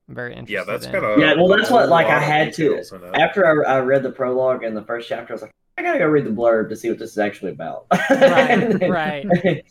I'm 0.08 0.16
very 0.16 0.34
interested. 0.36 0.54
Yeah, 0.54 0.64
that's 0.64 0.86
in- 0.86 0.92
kind 0.92 1.06
of 1.06 1.18
Yeah, 1.20 1.34
well, 1.36 1.48
that's 1.48 1.72
what, 1.72 1.90
like, 1.90 2.06
I 2.06 2.20
had 2.20 2.54
to- 2.54 2.84
to. 2.84 3.12
After 3.20 3.66
I, 3.66 3.78
I 3.78 3.80
read 3.80 4.04
the 4.04 4.12
prologue 4.12 4.64
and 4.64 4.78
the 4.78 4.84
first 4.84 5.10
chapter, 5.10 5.34
I 5.34 5.36
was 5.36 5.42
like, 5.42 5.52
I 5.76 5.82
gotta 5.82 5.98
go 5.98 6.06
read 6.06 6.26
the 6.26 6.30
blurb 6.30 6.70
to 6.70 6.76
see 6.76 6.90
what 6.90 7.00
this 7.00 7.12
is 7.12 7.18
actually 7.18 7.52
about. 7.52 7.88
Right, 8.12 8.80
right. 8.90 9.66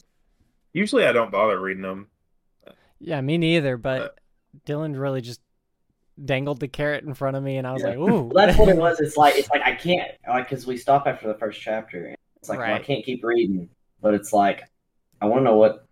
Usually, 0.72 1.04
I 1.06 1.12
don't 1.12 1.30
bother 1.30 1.60
reading 1.60 1.82
them. 1.84 2.08
Yeah, 2.98 3.20
me 3.20 3.38
neither. 3.38 3.76
But 3.76 4.00
Uh, 4.02 4.08
Dylan 4.66 4.98
really 4.98 5.20
just 5.20 5.40
dangled 6.22 6.60
the 6.60 6.68
carrot 6.68 7.04
in 7.04 7.14
front 7.14 7.36
of 7.36 7.42
me, 7.42 7.56
and 7.56 7.66
I 7.66 7.72
was 7.72 7.82
Yeah. 7.82 7.88
like, 7.90 7.98
"Ooh." 7.98 8.22
Well, 8.32 8.46
that's 8.46 8.58
what 8.58 8.68
it 8.68 8.76
was. 8.76 9.00
It's 9.00 9.16
like 9.16 9.36
it's 9.36 9.50
like 9.50 9.62
I 9.64 9.74
can't 9.74 10.10
like 10.28 10.48
because 10.48 10.66
we 10.66 10.76
stop 10.76 11.06
after 11.06 11.28
the 11.28 11.34
first 11.34 11.60
chapter. 11.60 12.14
It's 12.36 12.48
like 12.48 12.58
well, 12.58 12.74
I 12.74 12.78
can't 12.80 13.04
keep 13.04 13.24
reading, 13.24 13.68
but 14.00 14.14
it's 14.14 14.32
like 14.32 14.62
I 15.20 15.26
want 15.26 15.40
to 15.40 15.44
know 15.44 15.56
what 15.56 15.86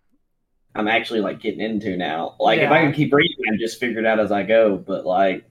I'm 0.74 0.88
actually 0.88 1.20
like 1.20 1.40
getting 1.40 1.60
into 1.60 1.96
now. 1.96 2.36
Like 2.38 2.60
if 2.60 2.70
I 2.70 2.80
can 2.82 2.92
keep 2.92 3.12
reading, 3.12 3.36
I 3.52 3.56
just 3.56 3.80
figure 3.80 4.00
it 4.00 4.06
out 4.06 4.20
as 4.20 4.30
I 4.32 4.42
go. 4.42 4.76
But 4.76 5.04
like 5.06 5.44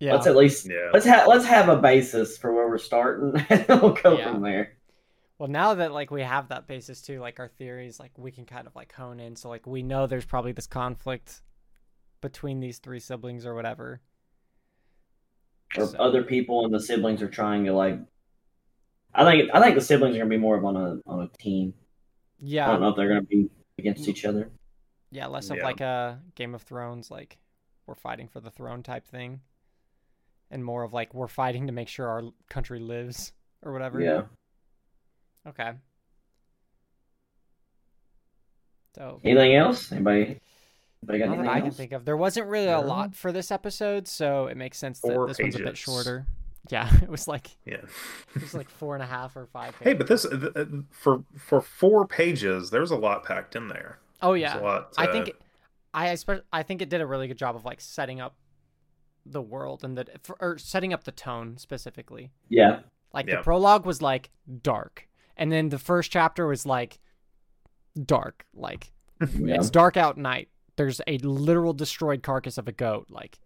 Yeah. 0.00 0.12
Let's 0.14 0.26
at 0.26 0.36
least 0.36 0.66
Yeah. 0.70 0.90
let's 0.92 1.06
have 1.06 1.26
let's 1.28 1.44
have 1.46 1.68
a 1.68 1.76
basis 1.76 2.36
for 2.38 2.52
where 2.52 2.68
we're 2.68 2.78
starting, 2.78 3.34
and 3.48 3.66
we'll 3.68 3.92
go 3.94 4.16
Yeah. 4.18 4.32
from 4.32 4.42
there. 4.42 4.76
Well, 5.38 5.48
now 5.48 5.74
that 5.74 5.92
like 5.92 6.10
we 6.10 6.22
have 6.22 6.48
that 6.48 6.66
basis 6.68 7.02
too, 7.02 7.18
like 7.20 7.40
our 7.40 7.48
theories, 7.48 7.98
like 7.98 8.12
we 8.16 8.30
can 8.30 8.46
kind 8.46 8.66
of 8.66 8.76
like 8.76 8.92
hone 8.92 9.18
in. 9.18 9.34
So 9.36 9.48
like 9.48 9.66
we 9.66 9.82
know 9.82 10.06
there's 10.06 10.24
probably 10.24 10.52
this 10.52 10.66
conflict 10.68 11.42
between 12.24 12.58
these 12.58 12.78
three 12.78 12.98
siblings 13.00 13.44
or 13.44 13.54
whatever. 13.54 14.00
Or 15.76 15.86
So- 15.86 15.98
other 15.98 16.22
people 16.24 16.64
and 16.64 16.72
the 16.72 16.80
siblings 16.80 17.20
are 17.22 17.28
trying 17.28 17.64
to 17.66 17.72
like. 17.74 17.98
I 19.12 19.24
think 19.30 19.50
I 19.54 19.60
think 19.62 19.74
the 19.76 19.80
siblings 19.82 20.16
are 20.16 20.18
gonna 20.20 20.30
be 20.30 20.38
more 20.38 20.56
of 20.56 20.64
on 20.64 20.76
a 20.76 21.00
on 21.06 21.22
a 21.22 21.28
team. 21.38 21.74
Yeah, 22.40 22.66
I 22.66 22.72
don't 22.72 22.80
know 22.80 22.88
if 22.88 22.96
they're 22.96 23.08
gonna 23.08 23.22
be 23.22 23.50
against 23.78 24.08
each 24.08 24.24
other. 24.24 24.50
yeah, 25.10 25.26
less 25.26 25.50
of 25.50 25.58
Yeah. 25.58 25.64
like 25.64 25.80
a 25.80 26.20
Game 26.34 26.54
of 26.54 26.62
Thrones, 26.62 27.10
like 27.10 27.38
we're 27.86 27.94
fighting 27.94 28.26
for 28.28 28.40
the 28.40 28.50
throne 28.50 28.82
type 28.82 29.06
thing, 29.06 29.42
and 30.50 30.64
more 30.64 30.82
of 30.82 30.92
like 30.92 31.12
we're 31.14 31.28
fighting 31.28 31.66
to 31.68 31.72
make 31.72 31.88
sure 31.88 32.08
our 32.08 32.22
country 32.48 32.80
lives 32.80 33.32
or 33.62 33.72
whatever. 33.72 34.00
Yeah. 34.00 34.26
Okay. 35.46 35.74
So 38.96 39.20
Anything 39.24 39.54
else? 39.54 39.92
Anybody? 39.92 40.40
Anybody 41.10 41.18
got 41.18 41.28
anything 41.28 41.48
I 41.48 41.58
can 41.58 41.66
else? 41.66 41.76
think 41.76 41.92
of. 41.92 42.04
There 42.04 42.16
wasn't 42.16 42.46
really 42.48 42.68
a 42.68 42.80
lot 42.80 43.14
for 43.14 43.32
this 43.32 43.50
episode, 43.50 44.08
so 44.08 44.46
it 44.46 44.56
makes 44.56 44.78
sense 44.78 45.00
that 45.00 45.12
Four 45.14 45.26
this 45.28 45.38
one's 45.38 45.54
a 45.54 45.58
bit 45.58 45.66
pages. 45.66 45.78
shorter. 45.78 46.26
Yeah, 46.70 46.90
it 47.02 47.08
was 47.10 47.28
like 47.28 47.50
Yeah. 47.66 47.82
it 48.34 48.40
was 48.40 48.54
like 48.54 48.70
four 48.70 48.94
and 48.94 49.02
a 49.02 49.06
half 49.06 49.36
or 49.36 49.46
five. 49.46 49.76
Hey, 49.80 49.92
but 49.94 50.06
this 50.06 50.22
th- 50.28 50.52
uh, 50.56 50.64
for 50.90 51.24
for 51.36 51.60
four 51.60 52.06
pages, 52.06 52.70
there's 52.70 52.90
a 52.90 52.96
lot 52.96 53.24
packed 53.24 53.54
in 53.54 53.68
there. 53.68 53.98
oh 54.22 54.30
There's 54.30 54.40
yeah, 54.42 54.60
a 54.60 54.62
lot. 54.62 54.92
I 54.96 55.06
uh, 55.06 55.12
think 55.12 55.32
I 55.92 56.06
espe- 56.08 56.42
I 56.52 56.62
think 56.62 56.80
it 56.80 56.88
did 56.88 57.00
a 57.02 57.06
really 57.06 57.28
good 57.28 57.36
job 57.38 57.54
of 57.54 57.64
like 57.66 57.80
setting 57.82 58.20
up 58.20 58.36
the 59.26 59.42
world 59.42 59.84
and 59.84 59.96
the 59.98 60.06
for, 60.22 60.36
or 60.40 60.56
setting 60.58 60.92
up 60.94 61.04
the 61.04 61.12
tone 61.12 61.56
specifically. 61.58 62.30
Yeah. 62.48 62.80
Like 63.12 63.26
Yeah. 63.28 63.36
the 63.36 63.42
prologue 63.42 63.84
was 63.86 64.00
like 64.02 64.30
dark, 64.62 65.06
and 65.36 65.52
then 65.52 65.68
the 65.68 65.78
first 65.78 66.10
chapter 66.10 66.46
was 66.46 66.64
like 66.66 66.98
dark, 68.02 68.46
like 68.54 68.92
Yeah. 69.38 69.56
it's 69.56 69.70
dark 69.70 69.96
out 69.96 70.16
night. 70.16 70.48
There's 70.76 71.00
a 71.06 71.18
literal 71.18 71.72
destroyed 71.72 72.22
carcass 72.22 72.58
of 72.58 72.66
a 72.68 72.72
goat. 72.72 73.06
Like 73.10 73.38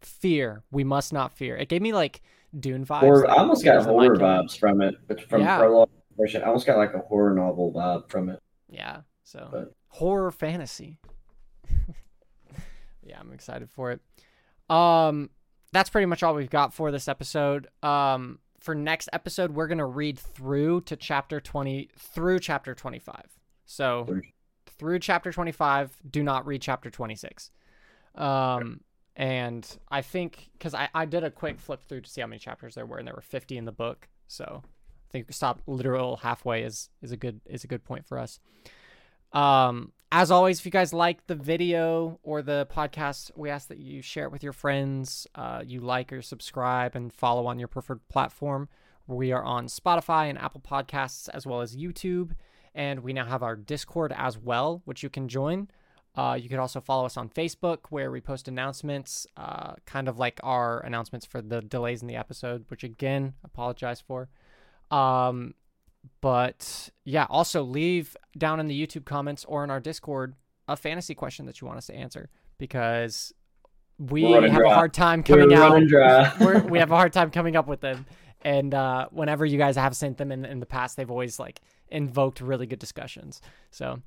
fear, 0.00 0.62
we 0.70 0.84
must 0.84 1.12
not 1.12 1.32
fear. 1.32 1.56
It 1.56 1.68
gave 1.68 1.82
me 1.82 1.92
like 1.92 2.22
Dune 2.58 2.84
vibes. 2.86 3.02
Or 3.02 3.20
like, 3.22 3.30
I 3.30 3.36
almost 3.36 3.64
got 3.64 3.84
horror 3.84 4.16
vibes 4.16 4.58
from 4.58 4.80
it, 4.80 4.94
but 5.06 5.20
from 5.28 5.42
Yeah. 5.42 5.58
prologue 5.58 5.90
version, 6.18 6.42
I 6.42 6.46
almost 6.46 6.66
got 6.66 6.78
like 6.78 6.94
a 6.94 7.00
horror 7.00 7.34
novel 7.34 7.72
vibe 7.72 8.10
from 8.10 8.28
it. 8.30 8.40
Yeah. 8.68 9.02
So 9.24 9.48
But- 9.52 9.72
horror 9.88 10.30
fantasy. 10.30 10.98
yeah, 13.02 13.18
I'm 13.20 13.32
excited 13.32 13.70
for 13.70 13.92
it. 13.92 14.00
Um, 14.74 15.30
that's 15.72 15.90
pretty 15.90 16.06
much 16.06 16.22
all 16.22 16.34
we've 16.34 16.50
got 16.50 16.72
for 16.74 16.90
this 16.90 17.08
episode. 17.08 17.68
Um, 17.82 18.38
for 18.60 18.74
next 18.74 19.08
episode, 19.12 19.52
we're 19.52 19.66
gonna 19.68 19.86
read 19.86 20.18
through 20.18 20.82
to 20.82 20.96
chapter 20.96 21.40
twenty 21.40 21.88
through 21.96 22.40
chapter 22.40 22.74
twenty 22.74 22.98
five. 22.98 23.26
So 23.64 24.06
Through- 24.80 24.98
chapter 24.98 25.30
twenty 25.30 25.52
five, 25.52 25.96
do 26.10 26.22
not 26.22 26.46
read 26.46 26.62
chapter 26.62 26.90
twenty 26.90 27.14
six. 27.14 27.50
Um, 28.14 28.80
and 29.14 29.78
I 29.88 30.02
think 30.02 30.50
because 30.54 30.74
I 30.74 30.88
I 30.94 31.04
did 31.04 31.22
a 31.22 31.30
quick 31.30 31.60
flip 31.60 31.82
through 31.86 32.00
to 32.00 32.10
see 32.10 32.20
how 32.20 32.26
many 32.26 32.38
chapters 32.38 32.74
there 32.74 32.86
were, 32.86 32.98
and 32.98 33.06
there 33.06 33.14
were 33.14 33.20
fifty 33.20 33.56
in 33.56 33.66
the 33.66 33.72
book. 33.72 34.08
So 34.26 34.62
I 34.64 35.08
think 35.12 35.32
stop 35.32 35.60
literal 35.66 36.16
halfway 36.16 36.62
is 36.64 36.88
is 37.02 37.12
a 37.12 37.16
good 37.16 37.40
is 37.46 37.62
a 37.62 37.68
good 37.68 37.84
point 37.84 38.06
for 38.06 38.18
us. 38.18 38.40
Um, 39.32 39.92
as 40.10 40.32
always, 40.32 40.58
if 40.58 40.64
you 40.64 40.72
guys 40.72 40.92
like 40.92 41.26
the 41.28 41.36
video 41.36 42.18
or 42.24 42.42
the 42.42 42.66
podcast, 42.74 43.30
we 43.36 43.48
ask 43.48 43.68
that 43.68 43.78
you 43.78 44.02
share 44.02 44.24
it 44.24 44.32
with 44.32 44.42
your 44.42 44.52
friends. 44.52 45.26
Uh, 45.36 45.62
you 45.64 45.80
like 45.80 46.12
or 46.12 46.22
subscribe 46.22 46.96
and 46.96 47.12
follow 47.12 47.46
on 47.46 47.58
your 47.60 47.68
preferred 47.68 48.06
platform. 48.08 48.68
We 49.06 49.30
are 49.32 49.44
on 49.44 49.66
Spotify 49.66 50.28
and 50.28 50.38
Apple 50.38 50.60
Podcasts 50.60 51.28
as 51.32 51.46
well 51.46 51.60
as 51.60 51.76
YouTube, 51.76 52.32
and 52.74 53.00
we 53.00 53.12
now 53.12 53.26
have 53.26 53.42
our 53.42 53.56
Discord 53.56 54.12
as 54.16 54.38
well, 54.38 54.82
which 54.84 55.02
you 55.02 55.10
can 55.10 55.28
join. 55.28 55.68
Uh, 56.16 56.36
you 56.40 56.48
can 56.48 56.58
also 56.58 56.80
follow 56.80 57.06
us 57.06 57.16
on 57.16 57.28
Facebook, 57.28 57.78
where 57.90 58.10
we 58.10 58.20
post 58.20 58.48
announcements, 58.48 59.26
uh, 59.36 59.74
kind 59.86 60.08
of 60.08 60.18
like 60.18 60.40
our 60.42 60.80
announcements 60.80 61.24
for 61.24 61.40
the 61.40 61.60
delays 61.60 62.02
in 62.02 62.08
the 62.08 62.16
episode, 62.16 62.64
which 62.68 62.82
again, 62.82 63.34
apologize 63.44 64.00
for. 64.00 64.28
Um, 64.90 65.54
but 66.20 66.90
yeah, 67.04 67.26
also 67.28 67.62
leave 67.62 68.16
down 68.36 68.58
in 68.58 68.66
the 68.66 68.86
YouTube 68.86 69.04
comments 69.04 69.44
or 69.44 69.62
in 69.62 69.70
our 69.70 69.80
Discord 69.80 70.34
a 70.66 70.76
fantasy 70.76 71.14
question 71.14 71.46
that 71.46 71.60
you 71.60 71.66
want 71.66 71.78
us 71.78 71.86
to 71.86 71.94
answer 71.94 72.28
because 72.58 73.32
we 73.98 74.32
have 74.32 74.44
a 74.44 74.74
hard 74.74 74.94
time 74.94 75.22
We're 75.28 75.46
coming 75.46 75.56
out. 75.56 75.72
We're, 76.40 76.62
we 76.62 76.78
have 76.78 76.90
a 76.90 76.96
hard 76.96 77.12
time 77.12 77.30
coming 77.30 77.56
up 77.56 77.66
with 77.66 77.80
them. 77.80 78.06
And 78.42 78.72
uh, 78.72 79.08
whenever 79.10 79.44
you 79.44 79.58
guys 79.58 79.76
have 79.76 79.94
sent 79.94 80.16
them 80.16 80.32
in, 80.32 80.44
in 80.46 80.60
the 80.60 80.66
past, 80.66 80.96
they've 80.96 81.10
always 81.10 81.38
like 81.38 81.60
invoked 81.90 82.40
really 82.40 82.66
good 82.66 82.78
discussions. 82.78 83.40
So, 83.70 84.00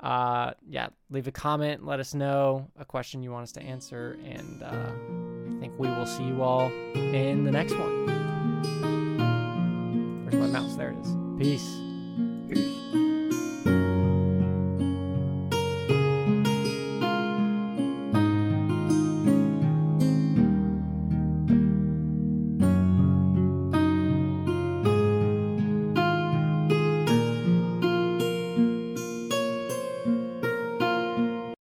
uh, 0.00 0.52
yeah, 0.68 0.88
leave 1.10 1.26
a 1.26 1.32
comment, 1.32 1.84
let 1.84 2.00
us 2.00 2.14
know 2.14 2.68
a 2.78 2.84
question 2.84 3.22
you 3.22 3.32
want 3.32 3.44
us 3.44 3.52
to 3.52 3.62
answer, 3.62 4.18
and 4.24 4.62
uh, 4.62 4.90
I 5.56 5.60
think 5.60 5.78
we 5.78 5.88
will 5.88 6.06
see 6.06 6.24
you 6.24 6.42
all 6.42 6.70
in 6.94 7.44
the 7.44 7.50
next 7.50 7.74
one. 7.74 8.06
Where's 10.24 10.34
my 10.36 10.46
mouse? 10.46 10.76
There 10.76 10.90
it 10.90 10.98
is. 10.98 11.16
Peace. 11.38 11.87